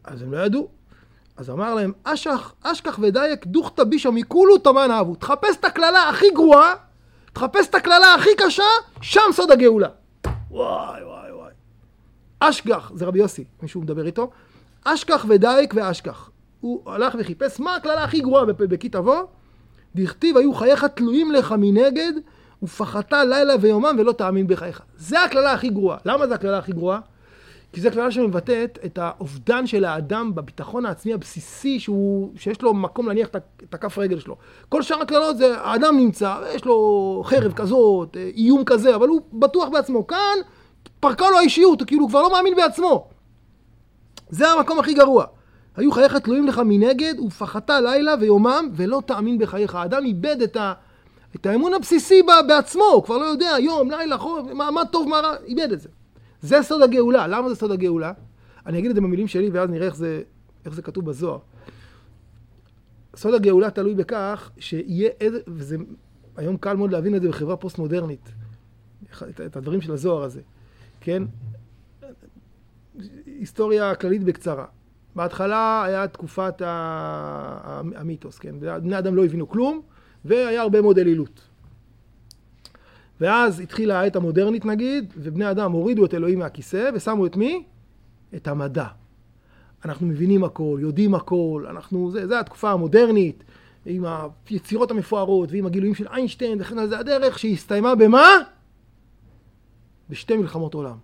[0.04, 0.68] אז הם לא ידעו.
[1.38, 5.16] אז אמר להם, אשך, אשכח ודייק דוכתא בישא מכולו תמן אהבו.
[5.16, 6.74] תחפש את הקללה הכי גרועה,
[7.34, 8.64] תחפש את הקללה הכי קשה,
[9.02, 9.88] שם סוד הגאולה.
[10.52, 11.23] וואי וואי
[12.50, 14.30] אשכח, זה רבי יוסי, מישהו מדבר איתו.
[14.84, 16.30] אשכח ודייק ואשכח.
[16.62, 19.24] הוא הלך וחיפש מה הקללה הכי גרועה בפ- בכי תבוא.
[19.96, 22.14] דכתיב היו חייך תלויים לך מנגד,
[22.64, 24.82] ופחתה לילה ויומם ולא תאמין בחייך.
[24.98, 25.98] זה הקללה הכי גרועה.
[26.06, 27.00] למה זה הקללה הכי גרועה?
[27.74, 33.08] כי זו קללה שמבטאת את האובדן של האדם בביטחון העצמי הבסיסי שהוא, שיש לו מקום
[33.08, 33.28] להניח
[33.64, 34.36] את הכף רגל שלו.
[34.70, 39.22] כל שאר הקללות זה האדם נמצא, יש לו חרב כזאת, אה, איום כזה, אבל הוא
[39.34, 40.08] בטוח בעצמו.
[40.08, 40.38] כאן
[41.04, 43.08] פרקה לו האישיות, הוא כאילו כבר לא מאמין בעצמו.
[44.30, 45.26] זה המקום הכי גרוע.
[45.76, 49.76] היו חייך תלויים לך מנגד, ופחתה לילה ויומם, ולא תאמין בחייך.
[49.76, 50.74] האדם איבד את, ה,
[51.36, 55.08] את האמון הבסיסי ב- בעצמו, הוא כבר לא יודע, יום, לילה, חורף, מה, מה טוב,
[55.08, 55.90] מה רע, איבד את זה.
[56.42, 57.28] זה סוד הגאולה.
[57.28, 58.12] למה זה סוד הגאולה?
[58.66, 60.22] אני אגיד את זה במילים שלי, ואז נראה איך זה,
[60.66, 61.40] איך זה כתוב בזוהר.
[63.16, 65.78] סוד הגאולה תלוי בכך שיהיה איזה, וזה
[66.38, 68.30] היום קל מאוד להבין את זה בחברה פוסט-מודרנית,
[69.46, 70.42] את הדברים של הזוהר הזה,
[71.04, 71.24] כן?
[73.26, 74.66] היסטוריה כללית בקצרה.
[75.16, 76.62] בהתחלה היה תקופת
[77.96, 78.60] המיתוס, כן?
[78.60, 79.82] בני אדם לא הבינו כלום,
[80.26, 81.42] והיה הרבה מאוד אלילות.
[83.22, 87.64] ואז התחילה העת המודרנית נגיד, ובני אדם הורידו את אלוהים מהכיסא, ושמו את מי?
[88.36, 88.88] את המדע.
[89.86, 93.44] אנחנו מבינים הכל, יודעים הכל, אנחנו, זה, זה התקופה המודרנית,
[93.86, 94.06] עם
[94.50, 98.28] היצירות המפוארות, ועם הגילויים של איינשטיין, וכן הלאה, זה הדרך שהסתיימה במה?
[100.14, 100.98] בשתי מלחמות עולם.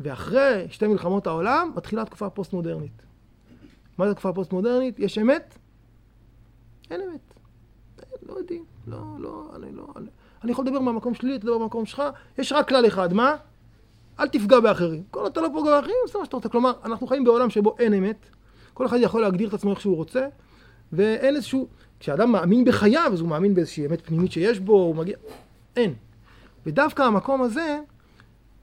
[0.00, 3.02] ואחרי שתי מלחמות העולם, מתחילה התקופה הפוסט-מודרנית.
[3.98, 4.98] מה זה התקופה הפוסט-מודרנית?
[4.98, 5.58] יש אמת?
[6.90, 7.34] אין אמת.
[8.22, 8.64] לא יודעים.
[8.86, 9.86] לא, לא, אני לא...
[9.96, 10.06] אני,
[10.44, 12.02] אני יכול לדבר מהמקום שלי, אתה מהמקום שלך.
[12.38, 13.36] יש רק כלל אחד, מה?
[14.20, 15.02] אל תפגע באחרים.
[15.10, 16.48] כל עוד אתה לא פוגע באחרים, זה מה שאתה רוצה.
[16.48, 18.26] כלומר, אנחנו חיים בעולם שבו אין אמת.
[18.74, 20.28] כל אחד יכול להגדיר את עצמו איך שהוא רוצה,
[20.92, 21.68] ואין איזשהו...
[22.00, 25.16] כשאדם מאמין בחייו, אז הוא מאמין באיזושהי אמת פנימית שיש בו, הוא מגיע...
[25.76, 25.94] אין.
[26.66, 27.78] ודווקא המקום הזה,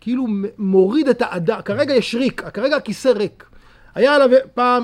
[0.02, 0.26] כאילו
[0.58, 3.50] מוריד את האדם, כרגע יש ריק, כרגע הכיסא ריק.
[3.96, 4.84] היה עליו פעם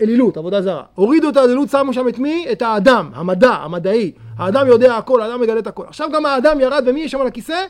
[0.00, 0.84] אלילות, עבודה זרה.
[0.94, 2.46] הורידו את האלילות, שמו שם את מי?
[2.52, 4.12] את האדם, המדע, המדעי.
[4.36, 5.84] האדם יודע הכל, האדם מגלה את הכל.
[5.86, 7.66] עכשיו גם האדם ירד, ומי יש שם על הכיסא?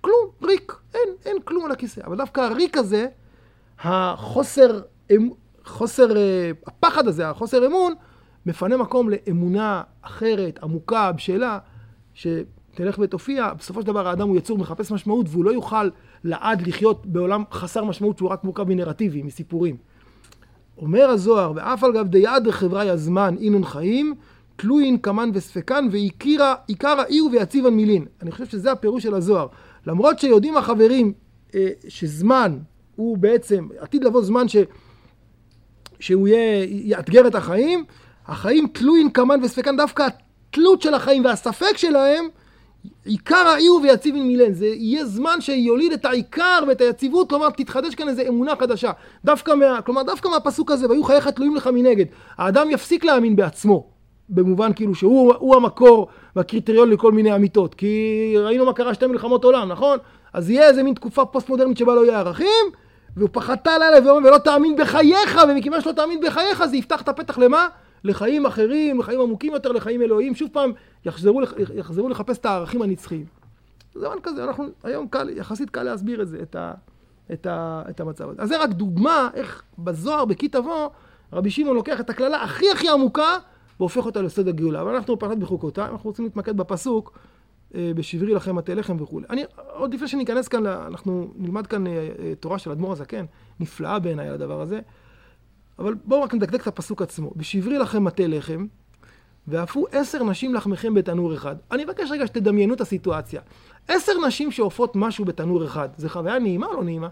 [0.00, 0.72] כלום, ריק.
[0.94, 2.00] אין, אין כלום על הכיסא.
[2.06, 3.06] אבל דווקא הריק הזה,
[3.80, 5.30] החוסר, אמ-
[5.64, 7.94] חוסר, אה, הפחד הזה, החוסר אמון,
[8.46, 11.58] מפנה מקום לאמונה אחרת, עמוקה, בשלה,
[12.78, 13.52] שתלך ותופיע.
[13.58, 15.88] בסופו של דבר האדם הוא יצור מחפש משמעות, והוא לא יוכל
[16.24, 19.76] לעד לחיות בעולם חסר משמעות שהוא רק מורכב מנרטיבים, מסיפורים.
[20.78, 24.14] אומר הזוהר, ואף על גב דיעד חברי הזמן אינון חיים,
[24.56, 28.06] תלוין קמן וספקן, ועיקר העיר ויציבן מילין.
[28.22, 29.46] אני חושב שזה הפירוש של הזוהר.
[29.86, 31.12] למרות שיודעים החברים
[31.54, 32.58] אה, שזמן
[32.96, 34.56] הוא בעצם, עתיד לבוא זמן ש,
[36.00, 37.84] שהוא יהיה, יאתגר את החיים,
[38.26, 40.08] החיים תלוין קמן וספקן, דווקא
[40.50, 42.28] התלות של החיים והספק שלהם,
[43.04, 44.52] עיקר העיר ויציבן מילן.
[44.52, 48.90] זה יהיה זמן שיוליד את העיקר ואת היציבות, כלומר תתחדש כאן איזו אמונה חדשה.
[49.24, 52.06] דווקא מה, כלומר דווקא מהפסוק הזה, והיו חייך תלויים לך מנגד.
[52.38, 53.86] האדם יפסיק להאמין בעצמו.
[54.28, 57.74] במובן כאילו שהוא המקור והקריטריון לכל מיני אמיתות.
[57.74, 59.98] כי ראינו מה קרה שתי מלחמות עולם, נכון?
[60.32, 62.66] אז יהיה איזה מין תקופה פוסט-מודרנית שבה לא יהיה ערכים,
[63.16, 67.38] והוא פחתה לילה ואומר, ולא תאמין בחייך, ומכיוון שלא תאמין בחייך, זה יפתח את הפתח
[67.38, 67.68] למה?
[68.04, 70.34] לחיים אחרים, לחיים עמוקים יותר, לחיים אלוהים.
[70.34, 70.72] שוב פעם,
[71.04, 71.40] יחזרו,
[71.74, 73.24] יחזרו לחפש את הערכים הנצחיים.
[73.94, 76.72] זמן כזה, אנחנו, היום קל, יחסית קל להסביר את זה, את, ה,
[77.32, 78.42] את, ה, את המצב הזה.
[78.42, 80.88] אז זה רק דוגמה איך בזוהר, בכי תבוא,
[81.32, 83.38] רבי שמעון לוקח את הקללה הכי הכי עמוקה,
[83.80, 84.80] והופך אותה לסוד הגאולה.
[84.80, 87.18] אבל אנחנו פרט בחוקותיי, אנחנו רוצים להתמקד בפסוק,
[87.74, 89.26] אה, בשברי לכם מטה לחם וכולי.
[89.30, 93.24] אני, עוד לפני שניכנס כאן, אנחנו נלמד כאן אה, אה, תורה של אדמו"ר הזקן,
[93.60, 94.80] נפלאה בעיניי הדבר הזה.
[95.78, 97.30] אבל בואו רק נדקדק את הפסוק עצמו.
[97.36, 98.66] בשברי לכם מטה לחם,
[99.48, 101.56] ואפו עשר נשים לחמכם בתנור אחד.
[101.70, 103.40] אני מבקש רגע שתדמיינו את הסיטואציה.
[103.88, 107.08] עשר נשים שאופות משהו בתנור אחד, זה חוויה נעימה או לא נעימה?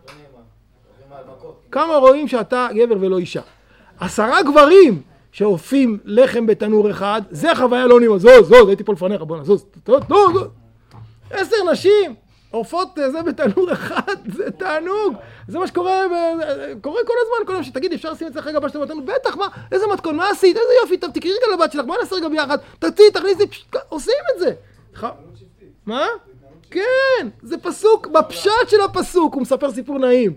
[1.70, 3.40] כמה רואים שאתה גבר ולא אישה?
[4.00, 5.02] עשרה גברים
[5.32, 8.18] שאופים לחם בתנור אחד, זה חוויה לא נעימה.
[8.18, 10.42] זוז, זוז, הייתי פה לפניך, בוא'נה, זוז, זוז, זוז.
[11.30, 12.14] עשר נשים
[12.50, 15.14] עופות זה בתנור אחד, זה תענוג.
[15.48, 16.02] זה מה שקורה,
[16.80, 19.00] קורה כל הזמן, כל יום שתגיד, אפשר לשים אצלך רגע בשתי בתנור?
[19.04, 22.16] בטח, מה, איזה מתכון, מה עשית, איזה יופי, טוב, תקראי רגע לבת שלך, בוא נעשה
[22.16, 23.44] רגע ביחד, תציעי, תכניסי,
[23.88, 24.52] עושים את זה.
[25.86, 26.06] מה?
[26.70, 30.34] כן, זה פסוק, בפשט של הפסוק, הוא מספר סיפור נעים.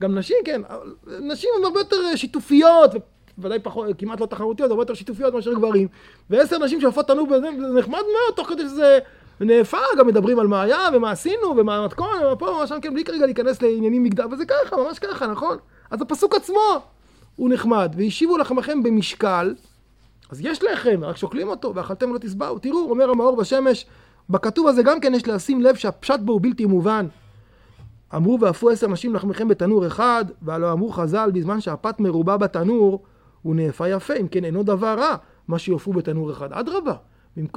[0.00, 0.62] גם נשים, כן,
[1.06, 2.90] נשים הן הרבה יותר שיתופיות,
[3.38, 5.88] ודאי פחות, כמעט לא תחרותיות, הרבה יותר שיתופיות מאשר גברים.
[6.30, 8.98] ועשר נשים שעופות בזה, זה נחמד מאוד, תוך כדי שזה
[9.40, 12.94] נאפה, גם מדברים על מה היה, ומה עשינו, ומה המתכון, ומה פה, ומה שם, כן,
[12.94, 15.56] בלי כרגע להיכנס לעניינים מגדר, וזה ככה, ממש ככה, נכון?
[15.90, 16.82] אז הפסוק עצמו
[17.36, 19.54] הוא נחמד, והשיבו לחמכם במשקל,
[20.30, 22.58] אז יש לחם, רק שוקלים אותו, ואכלתם לא תשבעו.
[22.58, 23.86] תראו, אומר המאור בשמש,
[24.30, 27.06] בכתוב הזה גם כן יש לשים לב שהפשט בו הוא בלתי מובן.
[28.16, 33.02] אמרו ואפו עשר נשים לחמכם בתנור אחד, והלא אמרו חז"ל, בזמן שהפת מרובה בתנור,
[33.42, 35.16] הוא נאפה יפה, אם כן אינו דבר רע,
[35.48, 36.52] מה שיופו בתנור אחד.
[36.52, 36.94] אדרבה,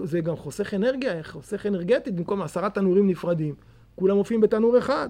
[0.03, 3.55] זה גם חוסך אנרגיה, חוסך אנרגטית, במקום עשרה תנורים נפרדים,
[3.95, 5.09] כולם מופיעים בתנור אחד.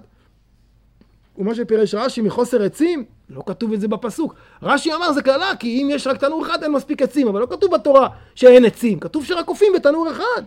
[1.38, 4.36] ומה שפירש רש"י מחוסר עצים, לא כתוב את זה בפסוק.
[4.62, 7.46] רש"י אמר זה קללה, כי אם יש רק תנור אחד אין מספיק עצים, אבל לא
[7.46, 10.44] כתוב בתורה שאין עצים, כתוב שרק קופים בתנור אחד.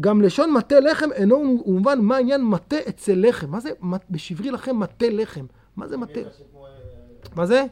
[0.00, 3.50] גם לשון מטה לחם אינו מובן מה העניין מטה אצל לחם.
[3.50, 3.70] מה זה
[4.10, 5.46] בשברי לכם מטה לחם?
[5.76, 6.20] מה זה מטה?
[7.36, 7.64] מה זה?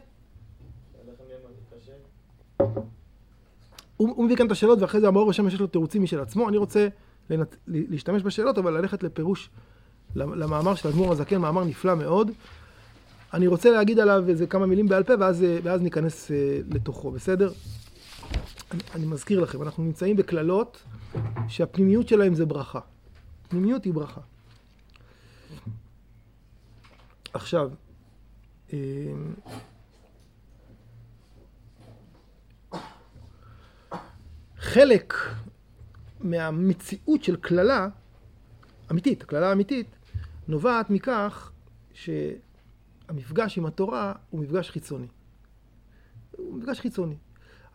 [3.96, 6.48] הוא הוא מביא כאן את השאלות ואחרי זה המאור השמש יש לו תירוצים משל עצמו.
[6.48, 6.88] אני רוצה
[7.30, 7.56] לנת...
[7.66, 9.50] להשתמש בשאלות אבל ללכת לפירוש
[10.16, 12.30] למאמר של אדמו"ר הזקן, מאמר נפלא מאוד.
[13.34, 17.52] אני רוצה להגיד עליו איזה כמה מילים בעל פה ואז, ואז ניכנס אה, לתוכו, בסדר?
[18.72, 20.82] אני, אני מזכיר לכם, אנחנו נמצאים בקללות
[21.48, 22.80] שהפנימיות שלהם זה ברכה.
[23.48, 24.20] פנימיות היא ברכה.
[27.32, 27.70] עכשיו,
[28.72, 28.78] אה,
[34.64, 35.14] חלק
[36.20, 37.88] מהמציאות של קללה
[38.90, 39.86] אמיתית, הקללה האמיתית,
[40.48, 41.52] נובעת מכך
[41.92, 45.06] שהמפגש עם התורה הוא מפגש חיצוני.
[46.36, 47.14] הוא מפגש חיצוני.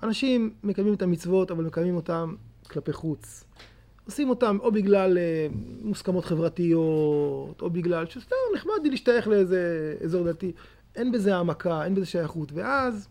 [0.03, 2.35] אנשים מקיימים את המצוות, אבל מקיימים אותם
[2.69, 3.43] כלפי חוץ.
[4.05, 5.47] עושים אותם או בגלל אה,
[5.81, 10.51] מוסכמות חברתיות, או בגלל שסתם נחמד לי להשתייך לאיזה אזור דתי.
[10.95, 12.51] אין בזה העמקה, אין בזה שייכות.
[12.51, 13.07] ואז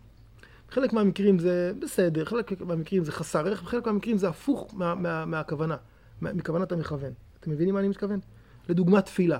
[0.71, 5.25] חלק מהמקרים זה בסדר, חלק מהמקרים זה חסר ערך, וחלק מהמקרים זה הפוך מה, מה,
[5.25, 5.77] מהכוונה,
[6.23, 7.13] מכוונת המכוון.
[7.41, 8.21] אתם מבינים מה אני מתכוון?
[8.69, 9.39] לדוגמה תפילה.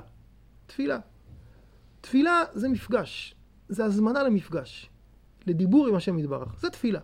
[0.67, 0.99] תפילה.
[2.01, 3.35] תפילה זה מפגש,
[3.69, 4.91] זה הזמנה למפגש,
[5.47, 7.01] לדיבור עם השם יתברך, זה תפילה.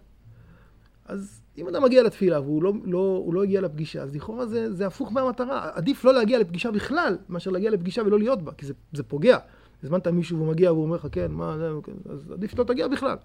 [1.04, 4.86] אז אם אדם מגיע לתפילה והוא לא, לא, לא הגיע לפגישה, אז לכאורה זה, זה
[4.86, 5.70] הפוך מהמטרה.
[5.74, 9.38] עדיף לא להגיע לפגישה בכלל, מאשר להגיע לפגישה ולא להיות בה, כי זה, זה פוגע.
[9.82, 13.16] הזמנת מישהו והוא מגיע והוא אומר לך, כן, מה, כן, אז עדיף שלא תגיע בכלל.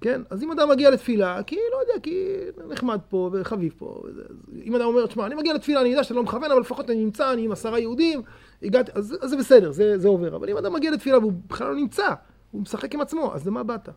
[0.00, 0.20] כן?
[0.30, 2.24] אז אם אדם מגיע לתפילה, כי לא יודע, כי
[2.68, 4.02] נחמד פה וחביב פה.
[4.04, 4.22] וזה,
[4.64, 7.04] אם אדם אומר, תשמע, אני מגיע לתפילה, אני יודע שאתה לא מכוון, אבל לפחות אני
[7.04, 8.22] נמצא, אני עם עשרה יהודים,
[8.62, 10.36] הגעתי, אז, אז זה בסדר, זה, זה עובר.
[10.36, 12.08] אבל אם אדם מגיע לתפילה והוא בכלל לא נמצא,
[12.50, 13.88] הוא משחק עם עצמו, אז למה באת?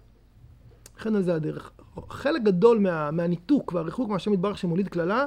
[0.97, 1.71] לכן זה הדרך.
[2.09, 5.25] חלק גדול מה, מהניתוק והריחוק מהשם יתברך שמוליד קללה,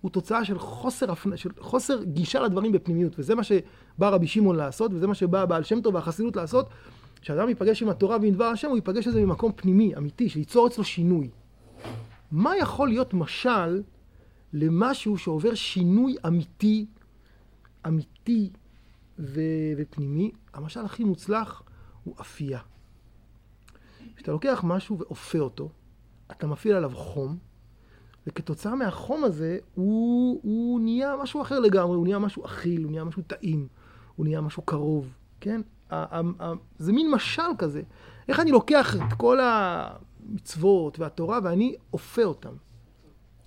[0.00, 3.12] הוא תוצאה של חוסר, של חוסר גישה לדברים בפנימיות.
[3.18, 6.68] וזה מה שבא רבי שמעון לעשות, וזה מה שבא בעל שם טוב והחסידות לעשות.
[7.20, 10.84] כשאדם ייפגש עם התורה ועם דבר השם, הוא ייפגש לזה ממקום פנימי, אמיתי, שייצור אצלו
[10.84, 11.30] שינוי.
[12.30, 13.82] מה יכול להיות משל
[14.52, 16.86] למשהו שעובר שינוי אמיתי,
[17.86, 18.50] אמיתי
[19.18, 19.40] ו...
[19.76, 20.30] ופנימי?
[20.54, 21.62] המשל הכי מוצלח
[22.04, 22.60] הוא אפייה.
[24.16, 25.68] כשאתה לוקח משהו ואופה אותו,
[26.30, 27.38] אתה מפעיל עליו חום,
[28.26, 33.04] וכתוצאה מהחום הזה הוא, הוא נהיה משהו אחר לגמרי, הוא נהיה משהו אכיל, הוא נהיה
[33.04, 33.68] משהו טעים,
[34.16, 35.60] הוא נהיה משהו קרוב, כן?
[36.78, 37.82] זה מין משל כזה.
[38.28, 42.52] איך אני לוקח את כל המצוות והתורה ואני אופה אותם.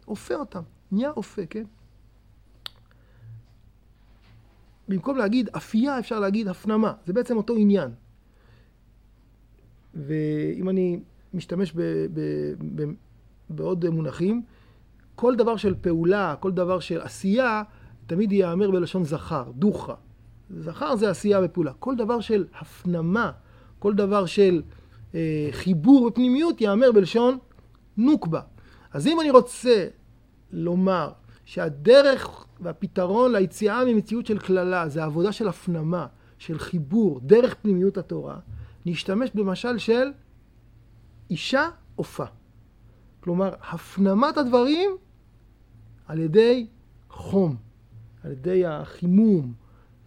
[0.08, 0.62] אופה אותם.
[0.92, 1.64] נהיה אופה, כן?
[4.88, 6.94] במקום להגיד אפייה, אפשר להגיד הפנמה.
[7.06, 7.92] זה בעצם אותו עניין.
[9.94, 11.00] ואם אני
[11.34, 11.82] משתמש ב,
[12.14, 12.22] ב,
[12.76, 12.84] ב,
[13.50, 14.44] בעוד מונחים,
[15.16, 17.64] כל דבר של פעולה, כל דבר של עשייה,
[18.08, 19.96] תמיד ייאמר בלשון זכר, דוחה.
[20.50, 21.74] זכר זה עשייה ופעולה.
[21.74, 23.32] כל דבר של הפנמה,
[23.80, 24.62] כל דבר של
[25.16, 27.38] אה, חיבור ופנימיות, ייאמר בלשון
[27.98, 28.42] נוקבה.
[28.94, 29.88] אז אם אני רוצה
[30.52, 31.12] לומר
[31.46, 36.08] שהדרך והפתרון ליציאה ממציאות של קללה זה עבודה של הפנמה,
[36.38, 38.40] של חיבור, דרך פנימיות התורה,
[38.86, 40.12] נשתמש במשל של
[41.30, 42.26] אישה עופה.
[43.20, 44.92] כלומר, הפנמת הדברים
[46.08, 46.68] על ידי
[47.10, 47.56] חום,
[48.24, 49.54] על ידי החימום,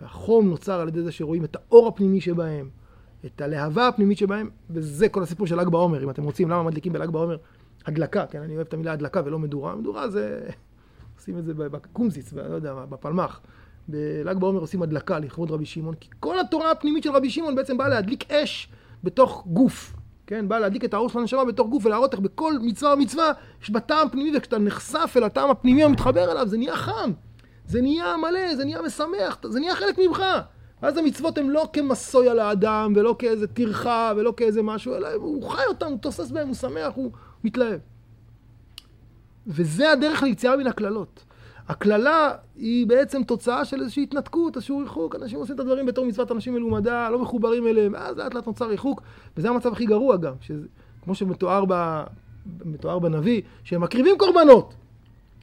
[0.03, 2.69] והחום נוצר על ידי זה שרואים את האור הפנימי שבהם,
[3.27, 6.93] את הלהבה הפנימית שבהם, וזה כל הסיפור של ל"ג בעומר, אם אתם רוצים, למה מדליקים
[6.93, 7.37] בל"ג בעומר
[7.87, 10.41] הדלקה, כן, אני אוהב את המילה הדלקה ולא מדורה, מדורה זה,
[11.19, 13.41] עושים את זה בקומזיץ, לא יודע בפלמ"ח.
[13.89, 17.77] בל"ג בעומר עושים הדלקה לכבוד רבי שמעון, כי כל התורה הפנימית של רבי שמעון בעצם
[17.79, 18.69] באה להדליק אש
[19.05, 20.49] בתוך גוף, כן?
[20.49, 23.81] באה להדליק את האור של הנשמה בתוך גוף ולהראות איך בכל מצווה ומצווה יש בה
[23.81, 27.13] טעם פנימי, וכשאתה נחשף אל הטעם הפנימי המתחבר אליו, זה נהיה חם.
[27.69, 30.23] זה נהיה מלא, זה נהיה משמח, זה נהיה חלק ממך.
[30.83, 35.51] ואז המצוות הן לא כמסוי על האדם, ולא כאיזה טרחה, ולא כאיזה משהו, אלא הוא
[35.51, 37.11] חי אותם, הוא תוסס בהם, הוא שמח, הוא
[37.45, 37.81] מתלהב.
[39.47, 41.25] וזה הדרך ליציאה מן הקללות.
[41.69, 45.15] הקללה היא בעצם תוצאה של איזושהי התנתקות, איזשהו ריחוק.
[45.15, 48.67] אנשים עושים את הדברים בתור מצוות אנשים מלומדה, לא מחוברים אליהם, ואז לאט לאט נוצר
[48.67, 49.03] ריחוק,
[49.37, 50.67] וזה המצב הכי גרוע גם, שזה,
[51.05, 52.03] כמו שמתואר ב,
[52.65, 54.75] מתואר בנביא, שהם מקריבים קורבנות.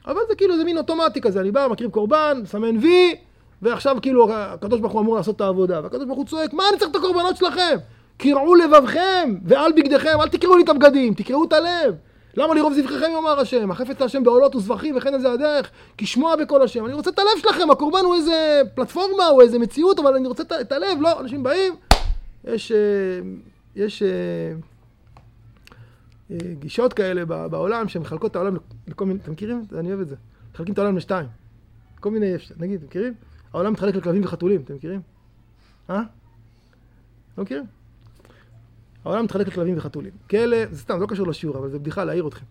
[0.06, 3.14] אבל זה כאילו, זה מין אוטומטי כזה, אני בא, מקריב קורבן, מסמן וי,
[3.62, 5.80] ועכשיו כאילו הקדוש ברוך הוא אמור לעשות את העבודה.
[5.82, 7.76] והקדוש ברוך הוא צועק, מה אני צריך את הקורבנות שלכם?
[8.16, 11.94] קרעו לבבכם ועל בגדיכם, אל תקראו לי את הבגדים, תקראו את הלב.
[12.36, 13.70] למה לרוב זבחיכם יאמר השם?
[13.70, 16.86] החפץ להשם בעולות וזבחים וכן איזה הדרך, כי שמוע בקול השם.
[16.86, 20.42] אני רוצה את הלב שלכם, הקורבן הוא איזה פלטפורמה, הוא איזה מציאות, אבל אני רוצה
[20.60, 21.74] את הלב, לא, אנשים באים,
[22.44, 22.78] יש, אה,
[23.76, 24.52] יש אה, אה,
[26.58, 28.56] גישות כאלה בעולם שמחלקות את העולם
[28.88, 29.64] לכל מיני, אתם מכירים?
[29.78, 30.16] אני אוהב את זה.
[30.54, 31.26] מחלקים את העולם לשתיים.
[32.00, 33.14] כל מיני, נגיד, מכירים?
[33.52, 35.00] העולם מתחלק לכלבים וחתולים, אתם מכירים?
[35.90, 36.02] אה?
[37.38, 37.64] לא מכירים?
[39.04, 40.12] העולם מתחלק לכלבים וחתולים.
[40.30, 42.44] כלב, זה סתם, זה לא קשור לשיעור, אבל זה בדיחה להעיר אתכם.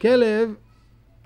[0.00, 0.54] כלב,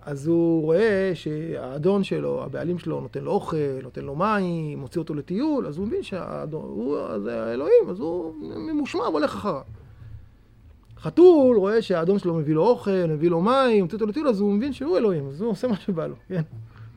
[0.02, 5.14] אז הוא רואה שהאדון שלו, הבעלים שלו, נותן לו אוכל, נותן לו מים, מוציא אותו
[5.14, 9.62] לטיול, אז הוא מבין שהאדון, הוא, זה האלוהים, אז הוא ממושמע והולך אחריו.
[11.00, 14.52] חתול רואה שהאדון שלו מביא לו אוכל, מביא לו מים, מוציא אותו לטיול, אז הוא
[14.52, 16.42] מבין שהוא אלוהים, אז הוא עושה מה שבא לו, כן.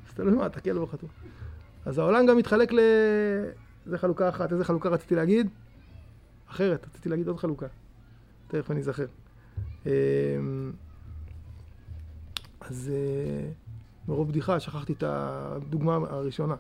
[0.07, 1.09] אז תלוי מה, אתה כלב או חתול.
[1.85, 2.79] אז העולם גם מתחלק ל...
[3.85, 4.51] זה חלוקה אחת.
[4.51, 5.49] איזה חלוקה רציתי להגיד?
[6.49, 7.65] אחרת, רציתי להגיד עוד חלוקה.
[8.47, 9.05] תכף אני אזכר.
[9.85, 9.91] אמ,
[12.61, 13.49] אז אה,
[14.07, 16.55] מרוב בדיחה שכחתי את הדוגמה הראשונה.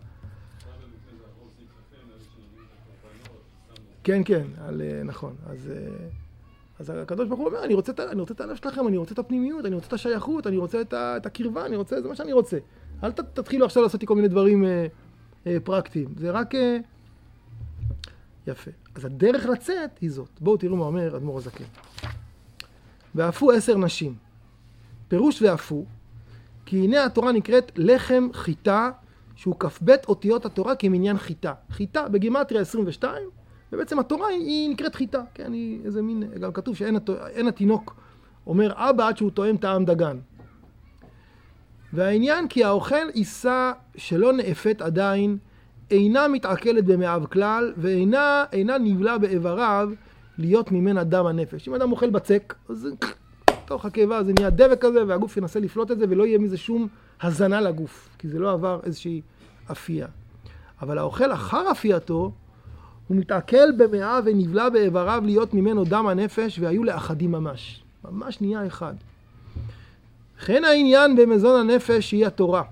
[4.03, 5.35] כן, כן, על, אה, נכון.
[5.45, 6.07] אז, אה,
[6.79, 9.19] אז הקדוש ברוך הוא אומר, אני רוצה, אני רוצה את הלב שלכם, אני רוצה את
[9.19, 12.15] הפנימיות, אני רוצה את השייכות, אני רוצה את, ה, את הקרבה, אני רוצה, זה מה
[12.15, 12.57] שאני רוצה.
[13.03, 14.87] אל ת, תתחילו עכשיו לעשות לי כל מיני דברים אה,
[15.47, 16.09] אה, פרקטיים.
[16.17, 16.55] זה רק...
[16.55, 16.77] אה,
[18.47, 18.71] יפה.
[18.95, 20.29] אז הדרך לצאת היא זאת.
[20.41, 21.63] בואו תראו מה אומר אדמו"ר הזקן.
[23.15, 24.15] ואפו עשר נשים.
[25.07, 25.85] פירוש ואפו,
[26.65, 28.91] כי הנה התורה נקראת לחם חיטה,
[29.35, 31.53] שהוא כ"ב אותיות התורה כמניין חיטה.
[31.71, 33.29] חיטה בגימטריה 22,
[33.73, 35.21] ובעצם התורה היא, נקראת חיטה.
[35.33, 37.95] כן, היא איזה מין, גם כתוב שאין הת- אין התינוק
[38.47, 40.17] אומר אבא עד שהוא טועם טעם דגן.
[41.93, 45.37] והעניין כי האוכל יישא שלא נאפת עדיין,
[45.91, 49.89] אינה מתעכלת במאיו כלל, ואינה אינה נבלע באיבריו
[50.37, 51.67] להיות ממנה דם הנפש.
[51.67, 52.87] אם אדם אוכל בצק, אז
[53.65, 56.87] תוך הקיבה זה נהיה דבק כזה, והגוף ינסה לפלוט את זה, ולא יהיה מזה שום
[57.21, 59.21] הזנה לגוף, כי זה לא עבר איזושהי
[59.71, 60.07] אפייה.
[60.81, 62.31] אבל האוכל אחר אפייתו,
[63.13, 67.83] הוא מתעכל במאיו ונבלע באיבריו להיות ממנו דם הנפש, והיו לאחדים ממש.
[68.03, 68.93] ממש נהיה אחד.
[70.37, 72.63] וכן העניין במזון הנפש היא התורה.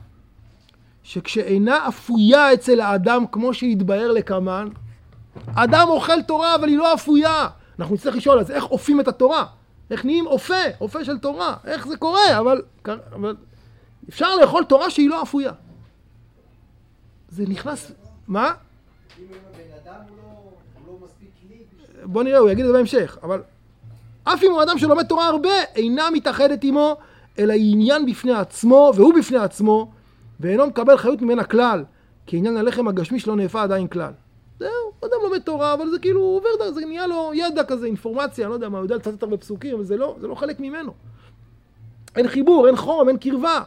[1.04, 4.68] שכשאינה אפויה אצל האדם כמו שהתבהר לקמן,
[5.56, 7.48] אדם אוכל תורה אבל היא לא אפויה.
[7.80, 9.46] אנחנו נצטרך לשאול אז איך אופים את התורה?
[9.92, 11.58] איך נהיים אופה, אופה של תורה?
[11.66, 12.40] איך זה קורה?
[12.40, 13.36] אבל, אבל
[14.10, 15.52] אפשר לאכול תורה שהיא לא אפויה.
[17.30, 17.92] זה נכנס...
[18.28, 18.54] מה?
[19.20, 20.02] אם הבן אדם
[20.86, 21.91] הוא לא מספיק לי בשביל...
[22.04, 23.42] בוא נראה, הוא יגיד את זה בהמשך, אבל
[24.24, 26.98] אף אם הוא אדם שלומד תורה הרבה, אינה מתאחדת עמו,
[27.40, 29.92] אלא היא עניין בפני עצמו, והוא בפני עצמו,
[30.40, 31.84] ואינו מקבל חיות ממנה כלל,
[32.26, 34.12] כי עניין הלחם הגשמי שלא נאפה עדיין כלל.
[34.60, 38.54] זהו, אדם לומד תורה, אבל זה כאילו עובר, זה נהיה לו ידע כזה, אינפורמציה, לא
[38.54, 40.94] יודע מה, הוא יודע לצטט הרבה פסוקים, אבל זה לא, זה לא חלק ממנו.
[42.16, 43.64] אין חיבור, אין חום, אין קרבה.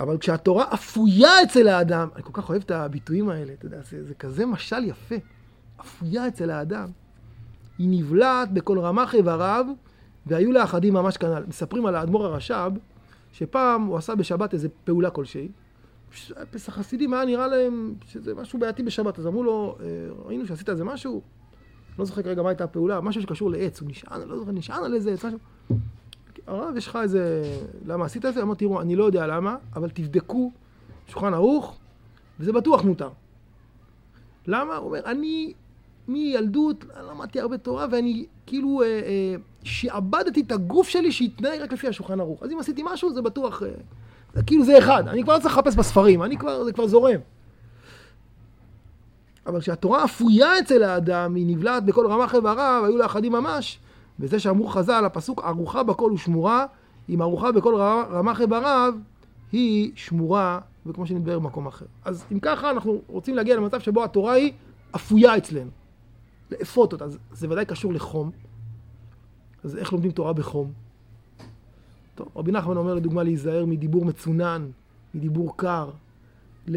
[0.00, 4.04] אבל כשהתורה אפויה אצל האדם, אני כל כך אוהב את הביטויים האלה, אתה יודע, זה,
[4.04, 5.14] זה כזה משל יפה.
[5.80, 6.88] אפויה אצל האדם.
[7.78, 9.66] היא נבלעת בכל רמ"ח איבריו,
[10.26, 11.44] והיו לאחדים ממש כנ"ל.
[11.48, 12.70] מספרים על האדמו"ר הרש"ב,
[13.32, 15.48] שפעם הוא עשה בשבת איזה פעולה כלשהי.
[16.50, 19.86] פסח חסידים היה נראה להם שזה משהו בעייתי בשבת, אז אמרו לו, "אה,
[20.26, 21.22] ראינו שעשית איזה משהו,
[21.98, 24.94] לא זוכר כרגע מה הייתה הפעולה, משהו שקשור לעץ, הוא נשען, לא זוכר, נשען על
[24.94, 25.38] איזה עץ, משהו.
[26.46, 27.42] הרב, יש לך איזה...
[27.86, 28.42] למה עשית את זה?
[28.42, 30.52] אמר, תראו, אני לא יודע למה, אבל תבדקו
[31.06, 31.78] שולחן ערוך,
[32.40, 33.10] וזה בטוח מותר.
[34.46, 34.76] למה?
[34.76, 35.52] הוא אומר, אני
[36.08, 41.88] מילדות למדתי הרבה תורה, ואני כאילו אה, אה, שעבדתי את הגוף שלי שיתנהג רק לפי
[41.88, 42.42] השולחן ערוך.
[42.42, 43.62] אז אם עשיתי משהו, זה בטוח...
[43.62, 43.68] אה,
[44.34, 45.08] זה כאילו זה אחד.
[45.08, 47.20] אני כבר לא צריך לחפש בספרים, אני כבר, זה כבר זורם.
[49.46, 53.78] אבל כשהתורה אפויה אצל האדם, היא נבלעת בכל רמ"ח איבריו, היו לאחדים ממש.
[54.20, 56.66] וזה שאמרו חז"ל, הפסוק ערוכה בכל ושמורה,
[57.14, 57.74] אם ערוכה בכל
[58.10, 58.94] רמ"ח איבריו,
[59.52, 61.86] היא שמורה, וכמו שנתבהר במקום אחר.
[62.04, 64.52] אז אם ככה, אנחנו רוצים להגיע למצב שבו התורה היא
[64.94, 65.70] אפויה אצלנו.
[66.50, 67.04] לאפות אותה.
[67.04, 68.30] אז זה ודאי קשור לחום.
[69.64, 70.72] אז איך לומדים תורה בחום?
[72.14, 74.68] טוב, רבי נחמן אומר לדוגמה להיזהר מדיבור מצונן,
[75.14, 75.90] מדיבור קר,
[76.68, 76.76] ל...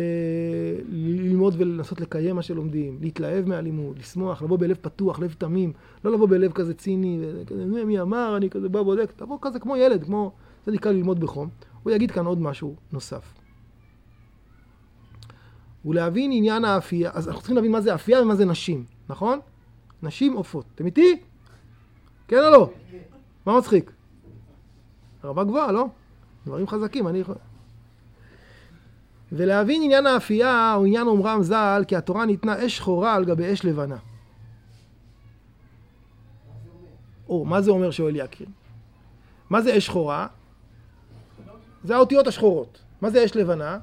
[0.89, 5.73] ללמוד ולנסות לקיים מה שלומדים, להתלהב מהלימוד, לשמוח, לבוא בלב פתוח, לב תמים,
[6.05, 9.59] לא לבוא בלב כזה ציני, כזה, מי, מי אמר, אני כזה בא בודק, תבוא כזה
[9.59, 10.31] כמו ילד, כמו,
[10.65, 11.49] זה נקרא ללמוד בחום.
[11.83, 13.33] הוא יגיד כאן עוד משהו נוסף.
[15.85, 19.39] ולהבין עניין האפייה, אז אנחנו צריכים להבין מה זה אפייה ומה זה נשים, נכון?
[20.03, 20.65] נשים עופות.
[20.75, 21.19] אתם איתי?
[22.27, 22.69] כן או לא?
[23.45, 23.91] מה מצחיק?
[25.23, 25.87] רמה גבוהה, לא?
[26.45, 27.35] דברים חזקים, אני יכול...
[29.31, 33.65] ולהבין עניין האפייה הוא עניין אומרם ז"ל, כי התורה ניתנה אש שחורה על גבי אש
[33.65, 33.97] לבנה.
[37.29, 38.47] או, מה זה אומר שואל יקיר?
[39.49, 40.27] מה זה אש שחורה?
[41.83, 42.79] זה האותיות השחורות.
[43.01, 43.79] מה זה אש לבנה?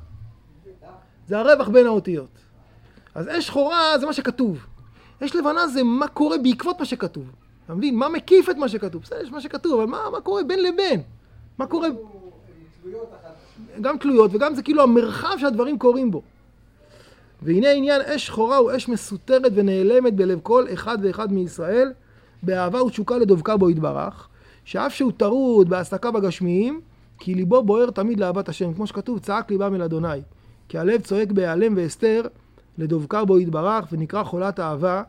[1.26, 2.30] זה הרווח בין האותיות.
[3.14, 4.66] אז אש שחורה זה מה שכתוב.
[5.24, 7.30] אש לבנה זה מה קורה בעקבות מה שכתוב.
[7.64, 7.96] אתה מבין?
[7.96, 9.02] מה מקיף את מה שכתוב?
[9.02, 11.02] בסדר, יש מה שכתוב, אבל מה, מה קורה בין לבין?
[11.58, 11.88] מה קורה?
[13.80, 16.22] גם תלויות וגם זה כאילו המרחב שהדברים קורים בו.
[17.42, 21.92] והנה עניין אש שחורה הוא אש מסותרת ונעלמת בלב כל אחד ואחד מישראל,
[22.42, 24.28] באהבה ותשוקה לדבקה בו יתברך,
[24.64, 26.80] שאף שהוא טרוד בעסקיו הגשמיים,
[27.18, 30.20] כי ליבו בוער תמיד לאהבת השם, כמו שכתוב, צעק ליבם אל אדוני.
[30.68, 32.22] כי הלב צועק בהיעלם והסתר,
[32.78, 35.02] לדבקה בו יתברך, ונקרא חולת אהבה,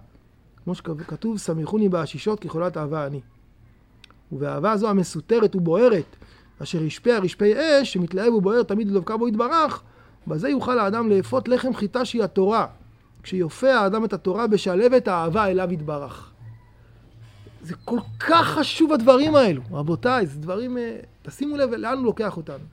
[0.63, 3.21] כמו שכתוב, סמיכוני בעשישות כי חולת אהבה אני.
[4.31, 6.15] ובאהבה זו המסותרת ובוערת,
[6.63, 9.81] אשר ישפה רשפי אש, שמתלהב ובוער תמיד לדבקה בו יתברך,
[10.27, 12.67] בזה יוכל האדם לאפות לחם חיטה שהיא התורה.
[13.23, 16.31] כשיופה האדם את התורה בשלבת האהבה אליו יתברך.
[17.61, 22.37] זה כל כך חשוב הדברים האלו, רבותיי, זה דברים, אה, תשימו לב לאן הוא לוקח
[22.37, 22.63] אותנו.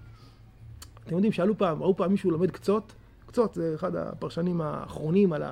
[1.05, 2.93] אתם יודעים, שאלו פעם, ראו פעם מישהו לומד קצות,
[3.35, 5.43] קצות זה אחד הפרשנים האחרונים, על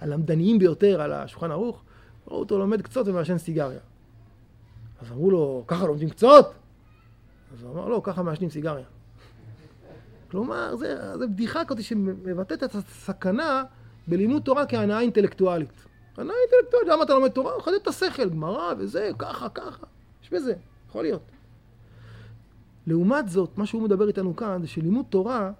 [0.00, 1.82] הלמדניים ביותר על השולחן ערוך,
[2.28, 3.80] ראו אותו לומד קצות ומעשן סיגריה.
[5.00, 6.52] אז אמרו לו, ככה לומדים קצות?
[7.54, 8.84] אז הוא אמר, לא, ככה מעשנים סיגריה.
[10.30, 13.64] כלומר, זה בדיחה כזאת שמבטאת את הסכנה
[14.08, 15.84] בלימוד תורה כהנאה אינטלקטואלית.
[16.16, 17.58] הנאה אינטלקטואלית, למה אתה לומד תורה?
[17.58, 19.86] מחדד את השכל, גמרא וזה, ככה, ככה.
[20.22, 20.54] יש בזה,
[20.88, 21.22] יכול להיות.
[22.86, 25.52] לעומת זאת, מה שהוא מדבר איתנו כאן, זה שלימוד תורה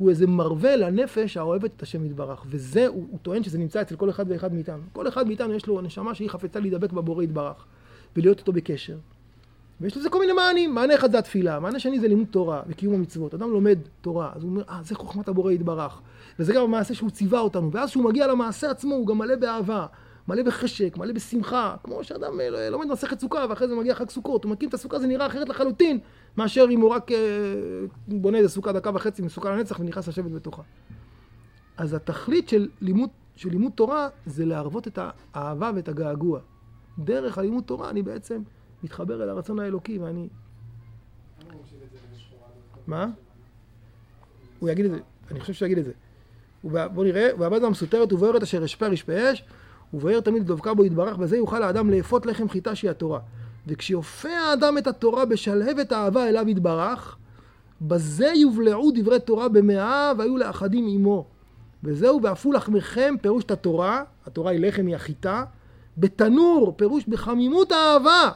[0.00, 2.44] הוא איזה מרווה לנפש האוהבת את השם יתברך.
[2.46, 4.82] וזה, הוא, הוא טוען שזה נמצא אצל כל אחד ואחד מאיתנו.
[4.92, 7.66] כל אחד מאיתנו יש לו נשמה שהיא חפצה להידבק בבורא יתברך,
[8.16, 8.96] ולהיות איתו בקשר.
[9.80, 10.74] ויש לזה כל מיני מענים.
[10.74, 13.34] מענה אחד זה התפילה, מענה שני זה לימוד תורה וקיום המצוות.
[13.34, 16.00] אדם לומד תורה, אז הוא אומר, אה, זה חוכמת הבורא יתברך.
[16.38, 17.72] וזה גם המעשה שהוא ציווה אותנו.
[17.72, 19.86] ואז כשהוא מגיע למעשה עצמו, הוא גם מלא באהבה,
[20.30, 21.76] מלא בחשק, מלא בשמחה.
[21.84, 24.44] כמו שאדם אה, לומד מסכת סוכה, ואחרי זה מגיע חג סוכות.
[24.44, 25.98] הוא מקים את הסוכה, זה נראה אחרת לחלוטין,
[26.36, 27.18] מאשר אם הוא רק אה,
[28.08, 30.62] בונה איזה סוכה דקה וחצי מסוכה לנצח ונכנס לשבת בתוכה.
[31.76, 34.98] אז התכלית של לימוד, של לימוד תורה זה להרוות את
[35.34, 36.40] האהבה ואת הגעגוע.
[36.98, 38.42] דרך הלימוד תורה אני בעצם
[38.82, 40.28] מתחבר אל הרצון האלוקי ואני...
[42.86, 43.06] מה?
[44.58, 44.98] הוא יגיד את זה,
[45.30, 45.92] אני חושב שהוא יגיד את זה.
[46.88, 49.44] בוא נראה, והבת המסותרת ובוערת אשר אשפה רשפה אש,
[49.94, 53.20] ובוער תמיד דבקה בו יתברך, בזה יוכל האדם לאפות לחם חיטה שהיא התורה.
[53.66, 57.16] וכשיופה האדם את התורה בשלהבת האהבה אליו יתברך,
[57.82, 61.26] בזה יובלעו דברי תורה במאה והיו לאחדים עמו.
[61.84, 65.44] וזהו ואפו לחמכם פירוש את התורה, התורה היא לחם היא החיטה,
[65.98, 68.30] בתנור פירוש בחמימות האהבה.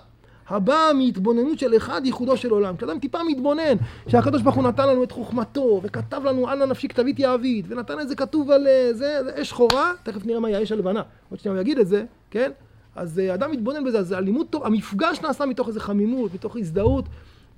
[0.48, 2.76] הבאה מהתבוננות של אחד ייחודו של עולם.
[2.76, 3.76] כשאדם טיפה מתבונן
[4.08, 8.08] שהקדוש ברוך הוא נתן לנו את חוכמתו וכתב לנו אנה נפשי כתבית יעבית ונתן את
[8.08, 11.54] זה כתוב על אה, זה, זה אש שחורה, תכף נראה מהי האש הלבנה, עוד שניה
[11.54, 12.50] הוא יגיד את זה, כן?
[12.96, 17.04] אז אה, אדם מתבונן בזה, אז הלימוד תורה, המפגש נעשה מתוך איזה חמימות, מתוך הזדהות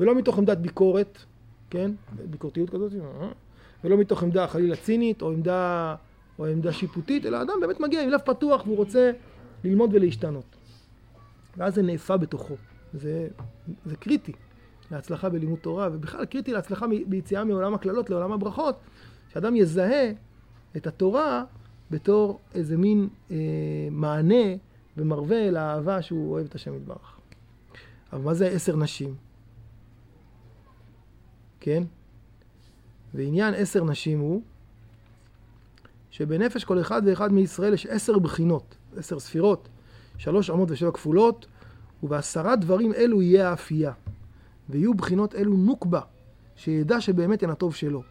[0.01, 1.19] ולא מתוך עמדת ביקורת,
[1.71, 1.91] כן?
[2.31, 3.29] ביקורתיות כזאת, אה?
[3.85, 5.95] ולא מתוך עמדה חלילה צינית או עמדה,
[6.39, 9.11] או עמדה שיפוטית, אלא אדם באמת מגיע עם לב פתוח והוא רוצה
[9.65, 10.57] ללמוד ולהשתנות.
[11.57, 12.55] ואז זה נאפה בתוכו.
[12.97, 13.29] זה,
[13.87, 14.33] זה קריטי
[14.91, 18.77] להצלחה בלימוד תורה, ובכלל קריטי להצלחה ביציאה מעולם הקללות לעולם הברכות,
[19.33, 20.13] שאדם יזהה
[20.77, 21.45] את התורה
[21.91, 23.37] בתור איזה מין אה,
[23.91, 24.45] מענה
[24.97, 27.19] ומרווה לאהבה שהוא אוהב את השם יתברך.
[28.13, 29.15] אבל מה זה עשר נשים?
[31.61, 31.83] כן?
[33.15, 34.43] ועניין עשר נשים הוא
[36.11, 39.69] שבנפש כל אחד ואחד מישראל יש עשר בחינות, עשר ספירות,
[40.19, 41.47] שלוש אמות ושבע כפולות,
[42.03, 43.93] ובעשרה דברים אלו יהיה האפייה.
[44.69, 46.01] ויהיו בחינות אלו נוקבה,
[46.57, 48.03] שידע שבאמת הן הטוב שלו.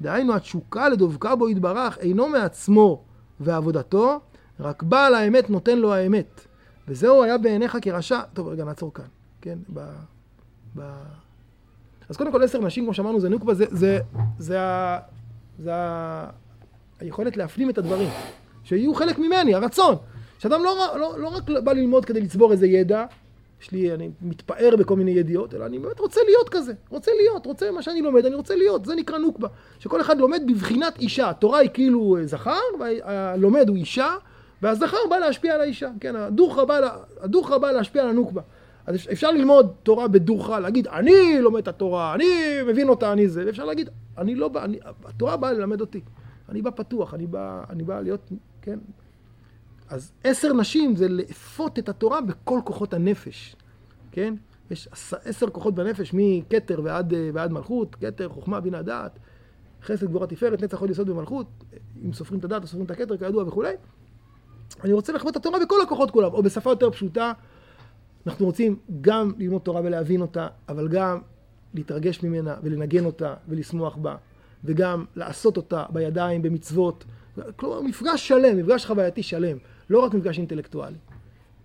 [0.00, 3.02] דהיינו, התשוקה לדבקה בו יתברך אינו מעצמו
[3.40, 4.20] ועבודתו,
[4.60, 6.46] רק בעל האמת נותן לו האמת.
[6.88, 8.20] וזהו היה בעיניך כרשע...
[8.32, 9.04] טוב, רגע, נעצור כאן,
[9.40, 9.58] כן?
[9.74, 9.80] ב...
[10.76, 10.80] ב...
[12.08, 13.98] אז קודם כל, עשר נשים, כמו שאמרנו, זה נוקבה, זה, זה,
[14.38, 14.98] זה, ה...
[15.58, 16.30] זה ה...
[17.00, 18.08] היכולת להפנים את הדברים.
[18.64, 19.96] שיהיו חלק ממני, הרצון.
[20.38, 23.06] שאדם לא, לא, לא רק בא ללמוד כדי לצבור איזה ידע,
[23.62, 27.46] יש לי, אני מתפאר בכל מיני ידיעות, אלא אני באמת רוצה להיות כזה, רוצה להיות,
[27.46, 29.48] רוצה מה שאני לומד, אני רוצה להיות, זה נקרא נוקבה.
[29.78, 34.14] שכל אחד לומד בבחינת אישה, התורה היא כאילו אה, זכר, והלומד הוא אישה,
[34.62, 36.80] והזכר בא להשפיע על האישה, כן, הדוכרא בא,
[37.20, 38.42] הדוכרא בא להשפיע על הנוקבה.
[38.86, 42.26] אז אפ- אפשר ללמוד תורה בדוכרא, להגיד, אני לומד את התורה, אני
[42.66, 46.00] מבין אותה, אני זה, ואפשר להגיד, אני לא בא, אני, התורה באה ללמד אותי.
[46.48, 48.30] אני בא פתוח, אני בא, אני בא להיות,
[48.62, 48.78] כן,
[49.92, 53.56] אז עשר נשים זה לאפות את התורה בכל כוחות הנפש,
[54.12, 54.34] כן?
[54.70, 59.18] יש עש- עשר כוחות בנפש, מכתר ועד, אה, ועד מלכות, כתר, חוכמה, בינה, דעת,
[59.82, 61.46] חסד, גבורה, תפארת, נצח, הוד, יסוד ומלכות,
[62.04, 63.72] אם סופרים את הדעת סופרים את הכתר, כידוע וכולי.
[64.84, 67.32] אני רוצה לחוות את התורה בכל הכוחות כולם, או בשפה יותר פשוטה,
[68.26, 71.18] אנחנו רוצים גם ללמוד תורה ולהבין אותה, אבל גם
[71.74, 74.16] להתרגש ממנה ולנגן אותה ולשמוח בה,
[74.64, 77.04] וגם לעשות אותה בידיים, במצוות.
[77.56, 79.56] כלומר, מפגש שלם, מפגש חווייתי שלם.
[79.90, 80.96] לא רק מפגש אינטלקטואלי,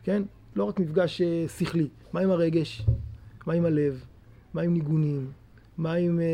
[0.04, 0.24] כן?
[0.56, 1.88] לא רק מפגש אה, שכלי.
[2.14, 2.86] מה עם הרגש?
[3.46, 4.06] מה עם הלב?
[4.54, 5.32] מה עם ניגונים?
[5.78, 6.26] מה עם, אה,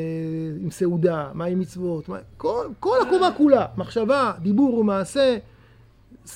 [0.62, 1.30] עם סעודה?
[1.34, 2.10] מה עם מצוות?
[2.10, 2.18] מה...
[2.38, 5.38] כל, כל הקומה כולה, מחשבה, דיבור ומעשה,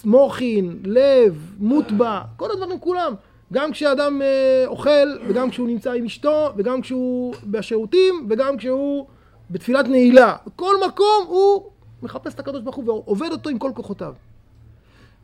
[0.05, 3.13] מוחין, לב, מוטבע, כל הדברים כולם.
[3.53, 9.07] גם כשאדם אה, אוכל, וגם כשהוא נמצא עם אשתו, וגם כשהוא בשירותים, וגם כשהוא
[9.49, 10.35] בתפילת נעילה.
[10.47, 11.63] בכל מקום הוא
[12.01, 14.13] מחפש את הקדוש ברוך הוא ועובד אותו עם כל כוחותיו.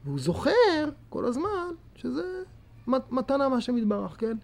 [0.06, 2.44] והוא זוכר כל הזמן שזה
[2.88, 4.38] מת- מתנה מהשם יתברך, כן?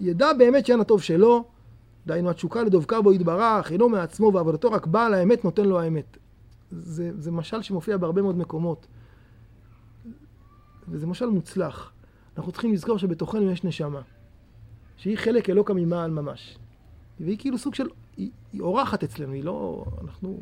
[0.00, 1.44] ידע באמת שאין הטוב שלו,
[2.06, 6.16] דהיינו התשוקה לדבקה בו יתברך, אינו מעצמו ועבודתו רק בעל האמת נותן לו האמת.
[6.70, 8.86] זה, זה משל שמופיע בהרבה מאוד מקומות.
[10.88, 11.92] וזה משל מוצלח.
[12.36, 14.00] אנחנו צריכים לזכור שבתוכנו יש נשמה,
[14.96, 16.58] שהיא חלק אלוקא ממעל ממש.
[17.20, 20.40] והיא כאילו סוג של, היא, היא אורחת אצלנו, היא לא, אנחנו,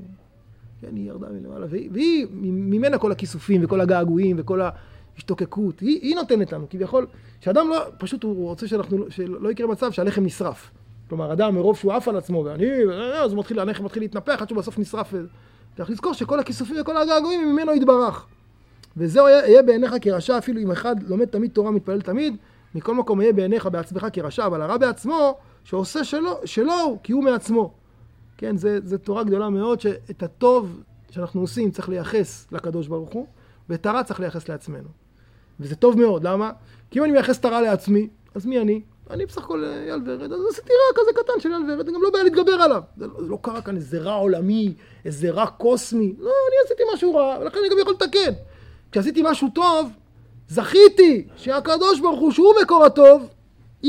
[0.80, 6.14] כן, היא ירדה מלמעלה, והיא, והיא ממנה כל הכיסופים וכל הגעגועים וכל ההשתוקקות, היא, היא
[6.14, 7.06] נותנת לנו, כביכול,
[7.40, 10.70] שאדם לא, פשוט הוא רוצה שאנחנו, שלא יקרה מצב שהלחם נשרף.
[11.08, 12.66] כלומר, אדם מרוב שהוא עף על עצמו, ואני,
[13.24, 15.14] אז הוא מתחיל, הלחם מתחיל להתנפח עד שהוא בסוף נשרף.
[15.76, 18.26] צריך לזכור שכל הכיסופים וכל הגעגועים ממנו יתברך.
[18.96, 22.36] וזהו יהיה בעיניך כרשע, אפילו אם אחד לומד תמיד תורה, מתפלל תמיד,
[22.74, 27.72] מכל מקום יהיה בעיניך בעצמך כרשע, אבל הרע בעצמו, שעושה שלו, שלו, כי הוא מעצמו.
[28.38, 33.26] כן, זו תורה גדולה מאוד, שאת הטוב שאנחנו עושים צריך לייחס לקדוש ברוך הוא,
[33.68, 34.88] ואת הרע צריך לייחס לעצמנו.
[35.60, 36.50] וזה טוב מאוד, למה?
[36.90, 38.80] כי אם אני מייחס את הרע לעצמי, אז מי אני?
[39.10, 42.10] אני בסך הכל אייל ורד, אז עשיתי רע כזה קטן של אייל ורד, גם לא
[42.10, 42.82] בעיה להתגבר עליו.
[42.96, 44.74] זה לא, זה לא קרה כאן איזה רע עולמי,
[45.04, 46.14] איזה רע קוסמי.
[46.18, 48.32] לא, אני עשיתי משהו רע, ולכן אני גם יכול לתקן.
[48.92, 49.90] כשעשיתי משהו טוב,
[50.48, 53.28] זכיתי שהקדוש ברוך הוא, שהוא מקור הטוב,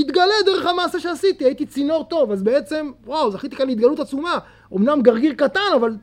[0.01, 4.39] יתגלה דרך המעשה שעשיתי, הייתי צינור טוב, אז בעצם, וואו, זכיתי כאן להתגלות עצומה.
[4.75, 5.95] אמנם גרגיר קטן, אבל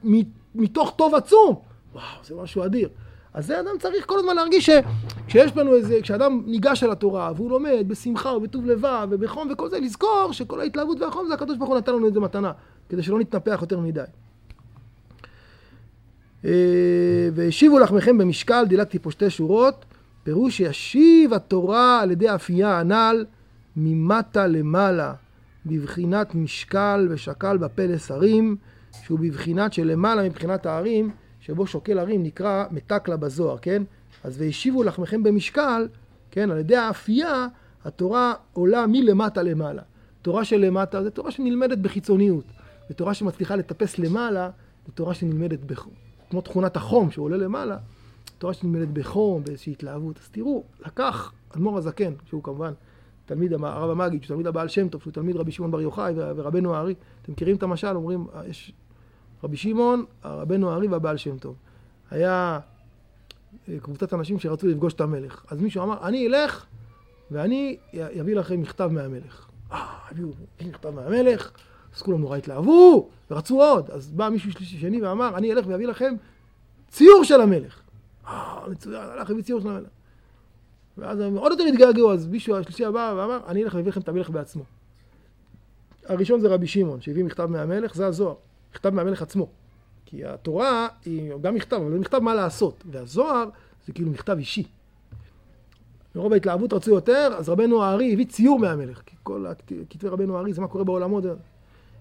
[0.55, 1.55] מתוך טוב עצום.
[1.93, 2.89] וואו, זה משהו אדיר.
[3.35, 7.51] אז זה אדם צריך כל הזמן להרגיש שכשיש לנו איזה, כשאדם ניגש אל התורה, והוא
[7.51, 11.79] לומד בשמחה ובטוב לבב ובחום וכל זה, לזכור שכל ההתלהבות והחום זה הקדוש ברוך הוא
[11.79, 12.53] נתן לנו איזה מתנה,
[12.89, 14.03] כדי שלא נתנפח יותר מדי.
[17.35, 19.85] והשיבו לחמכם במשקל, דילגתי פה שתי שורות,
[20.23, 23.25] פירוש שישיב התורה על ידי אפייה הנ"ל
[23.77, 25.15] ממטה למעלה,
[25.67, 28.57] בבחינת משקל ושקל בפה לשרים,
[29.03, 31.11] שהוא בבחינת שלמעלה מבחינת הערים,
[31.41, 33.83] שבו שוקל הרים נקרא מתקלה בזוהר, כן?
[34.25, 35.89] אז והשיבו לחמכם במשקל,
[36.31, 36.51] כן?
[36.51, 37.47] על ידי האפייה,
[37.85, 39.83] התורה עולה מלמטה למעלה.
[40.23, 42.45] תורה של למטה זה תורה שנלמדת בחיצוניות,
[42.91, 44.51] ותורה שמצליחה לטפס למעלה,
[44.87, 45.93] זה תורה שנלמדת בחום.
[46.31, 47.77] כמו תכונת החום שעולה למעלה,
[48.39, 50.19] תורה שנלמדת בחום, באיזושהי התלהבות.
[50.23, 52.73] אז תראו, לקח אדמו"ר הזקן, שהוא כמובן
[53.27, 56.75] תלמיד הרב המגיד, שהוא תלמיד הבעל שם טוב, שהוא תלמיד רבי שמעון בר יוחאי ורבנו
[56.75, 56.95] הארי.
[57.23, 57.97] אתם מכירים את המשל?
[57.97, 58.73] אומרים, יש
[59.45, 61.57] רבי שמעון, רבנו הארי והבעל שם טוב.
[62.11, 62.61] היה
[63.83, 65.45] קבוצת אנשים שרצו לפגוש את המלך.
[65.51, 66.67] אז מישהו אמר, אני אלך
[67.31, 67.77] ואני
[68.21, 69.49] אביא לכם מכתב מהמלך.
[69.73, 70.29] אה, הביאו
[70.61, 71.51] מכתב מהמלך,
[71.97, 73.91] אז כולם נורא התלהבו, ורצו עוד.
[73.91, 76.15] אז בא מישהו שלישי שני ואמר, אני אלך ואביא לכם
[76.89, 77.81] ציור של המלך.
[78.27, 79.89] אה, מצוין, הלך הביא ציור של המלך.
[80.99, 84.09] ואז הם עוד יותר התגעגעו, אז מישהו השלישי הבא ואמר, אני אלך ואביא לכם את
[84.09, 84.63] המלך בעצמו.
[86.07, 88.35] הראשון זה רבי שמעון, שהביא מכתב מהמלך, זה הזוהר.
[88.73, 89.49] מכתב מהמלך עצמו.
[90.05, 92.85] כי התורה היא גם מכתב, אבל היא מכתב מה לעשות.
[92.91, 93.49] והזוהר
[93.87, 94.65] זה כאילו מכתב אישי.
[96.15, 99.03] מרוב ההתלהבות רצו יותר, אז רבנו הארי הביא ציור מהמלך.
[99.07, 99.47] כי כל
[99.91, 101.25] כתבי רבנו הארי זה מה קורה בעולמות.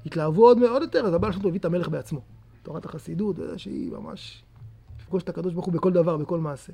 [0.05, 2.21] התלהבו עוד, עוד יותר, אז הבעל שלו הביא את המלך בעצמו.
[2.63, 4.43] תורת החסידות, שהיא ממש
[4.99, 6.73] לפגוש את הקדוש ברוך הוא בכל דבר, בכל מעשה.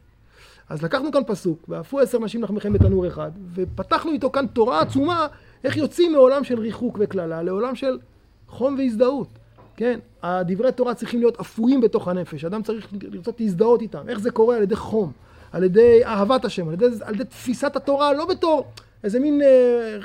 [0.70, 5.28] אז לקחנו כאן פסוק, ואפו עשר נשים לחמכם בתנור אחד, ופתחנו איתו כאן תורה עצומה,
[5.64, 8.00] איך יוצאים מעולם של ריחוק וקללה לעולם של
[8.48, 9.28] חום והזדהות.
[9.76, 14.10] כן, הדברי תורה צריכים להיות אפויים בתוך הנפש, אדם צריך לרצות להזדהות איתם.
[14.10, 14.56] איך זה קורה?
[14.56, 15.12] על ידי חום,
[15.52, 18.66] על ידי אהבת השם, על ידי, על ידי תפיסת התורה, לא בתור
[19.04, 19.98] איזה מין אה,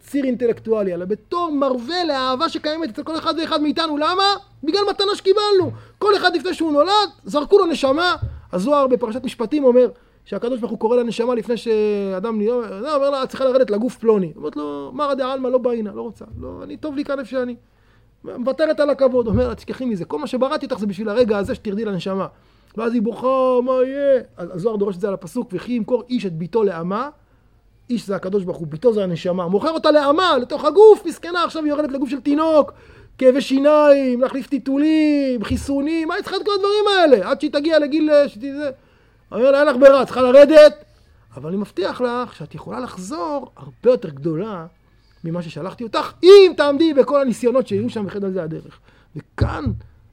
[0.00, 3.96] ציר אינטלקטואלי, אלא בתור מרווה לאהבה שקיימת אצל כל אחד ואחד מאיתנו.
[3.96, 4.24] למה?
[4.64, 5.70] בגלל מתנה שקיבלנו.
[5.98, 8.16] כל אחד לפני שהוא נולד, זרקו לו נשמה.
[8.52, 9.88] הזוהר בפרשת משפטים אומר
[10.28, 14.32] שהקדוש ברוך הוא קורא לנשמה לפני שאדם נהיה, לא, אומר לה, צריכה לרדת לגוף פלוני.
[14.36, 16.24] אומרת לו, מרא דעלמא לא באינה, לא רוצה.
[16.40, 17.56] לא, אני טוב לי כאן איפה שאני.
[18.24, 21.54] מוותרת על הכבוד, אומר לה, תשכחי מזה, כל מה שבראתי אותך זה בשביל הרגע הזה
[21.54, 22.26] שתרדי לנשמה.
[22.76, 24.22] ואז היא בוכה, מה יהיה?
[24.38, 27.08] הזוהר דורש את זה על הפסוק, וכי ימכור איש את ביתו לאמה,
[27.90, 31.64] איש זה הקדוש ברוך הוא, ביתו זה הנשמה, מוכר אותה לאמה, לתוך הגוף, מסכנה, עכשיו
[31.64, 32.72] היא יורדת לגוף של תינוק,
[33.18, 37.30] כאבי שיניים, להחליף טיטולים, חיסונים, מה היא צריכה את כל הדברים האלה?
[37.30, 38.10] עד שהיא תגיע לגיל...
[38.26, 38.70] שתזה...
[39.32, 40.84] אומר לה, אין לך ברירה, צריכה לרדת,
[41.36, 44.66] אבל אני מבטיח לך שאת יכולה לחזור הרבה יותר גדולה
[45.24, 48.78] ממה ששלחתי אותך, אם תעמדי בכל הניסיונות שיהיו שם וחד על זה הדרך.
[49.16, 49.64] וכאן,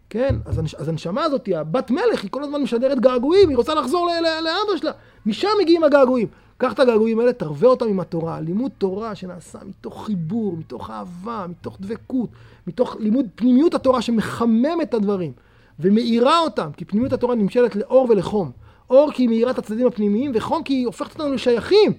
[0.09, 0.36] כן?
[0.45, 4.07] אז, הנש, אז הנשמה הזאת, הבת מלך, היא כל הזמן משדרת געגועים, היא רוצה לחזור
[4.07, 4.91] ל- ל- לאבא שלה.
[5.26, 6.28] משם מגיעים הגעגועים.
[6.57, 8.39] קח את הגעגועים האלה, תרווה אותם עם התורה.
[8.39, 12.30] לימוד תורה שנעשה מתוך חיבור, מתוך אהבה, מתוך דבקות,
[12.68, 15.32] מתוך לימוד פנימיות התורה שמחמם את הדברים
[15.80, 18.51] ומאירה אותם, כי פנימיות התורה נמשלת לאור ולחום.
[18.90, 21.94] אור כי היא מאירה את הצדדים הפנימיים, וחום כי היא הופכת אותנו לשייכים.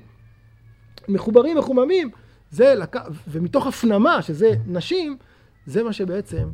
[1.08, 2.10] מחוברים, מחוממים.
[2.50, 2.96] זה לק...
[3.28, 5.16] ומתוך הפנמה, שזה נשים,
[5.66, 6.48] זה מה שבעצם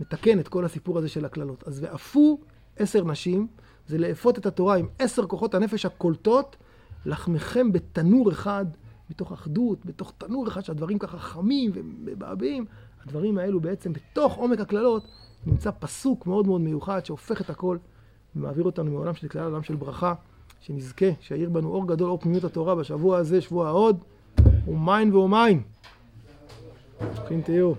[0.00, 1.68] מתקן את כל הסיפור הזה של הקללות.
[1.68, 2.38] אז ועפו
[2.76, 3.46] עשר נשים,
[3.86, 6.56] זה לאפות את התורה עם עשר כוחות הנפש הקולטות,
[7.06, 8.66] לחמכם בתנור אחד,
[9.10, 12.64] מתוך אחדות, בתוך תנור אחד שהדברים ככה חמים ומבעבעים.
[13.02, 15.06] הדברים האלו בעצם, בתוך עומק הקללות,
[15.46, 17.78] נמצא פסוק מאוד מאוד מיוחד שהופך את הכל
[18.36, 20.14] ומעביר אותנו מעולם של כלל עולם של ברכה,
[20.60, 23.98] שנזכה, שיאיר בנו אור גדול, אור פנימיות התורה בשבוע הזה, שבוע ההוד,
[24.68, 25.62] ומיין ואומיין.
[27.14, 27.72] ברוכים תהיו.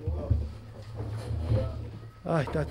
[2.28, 2.62] אה, תתה.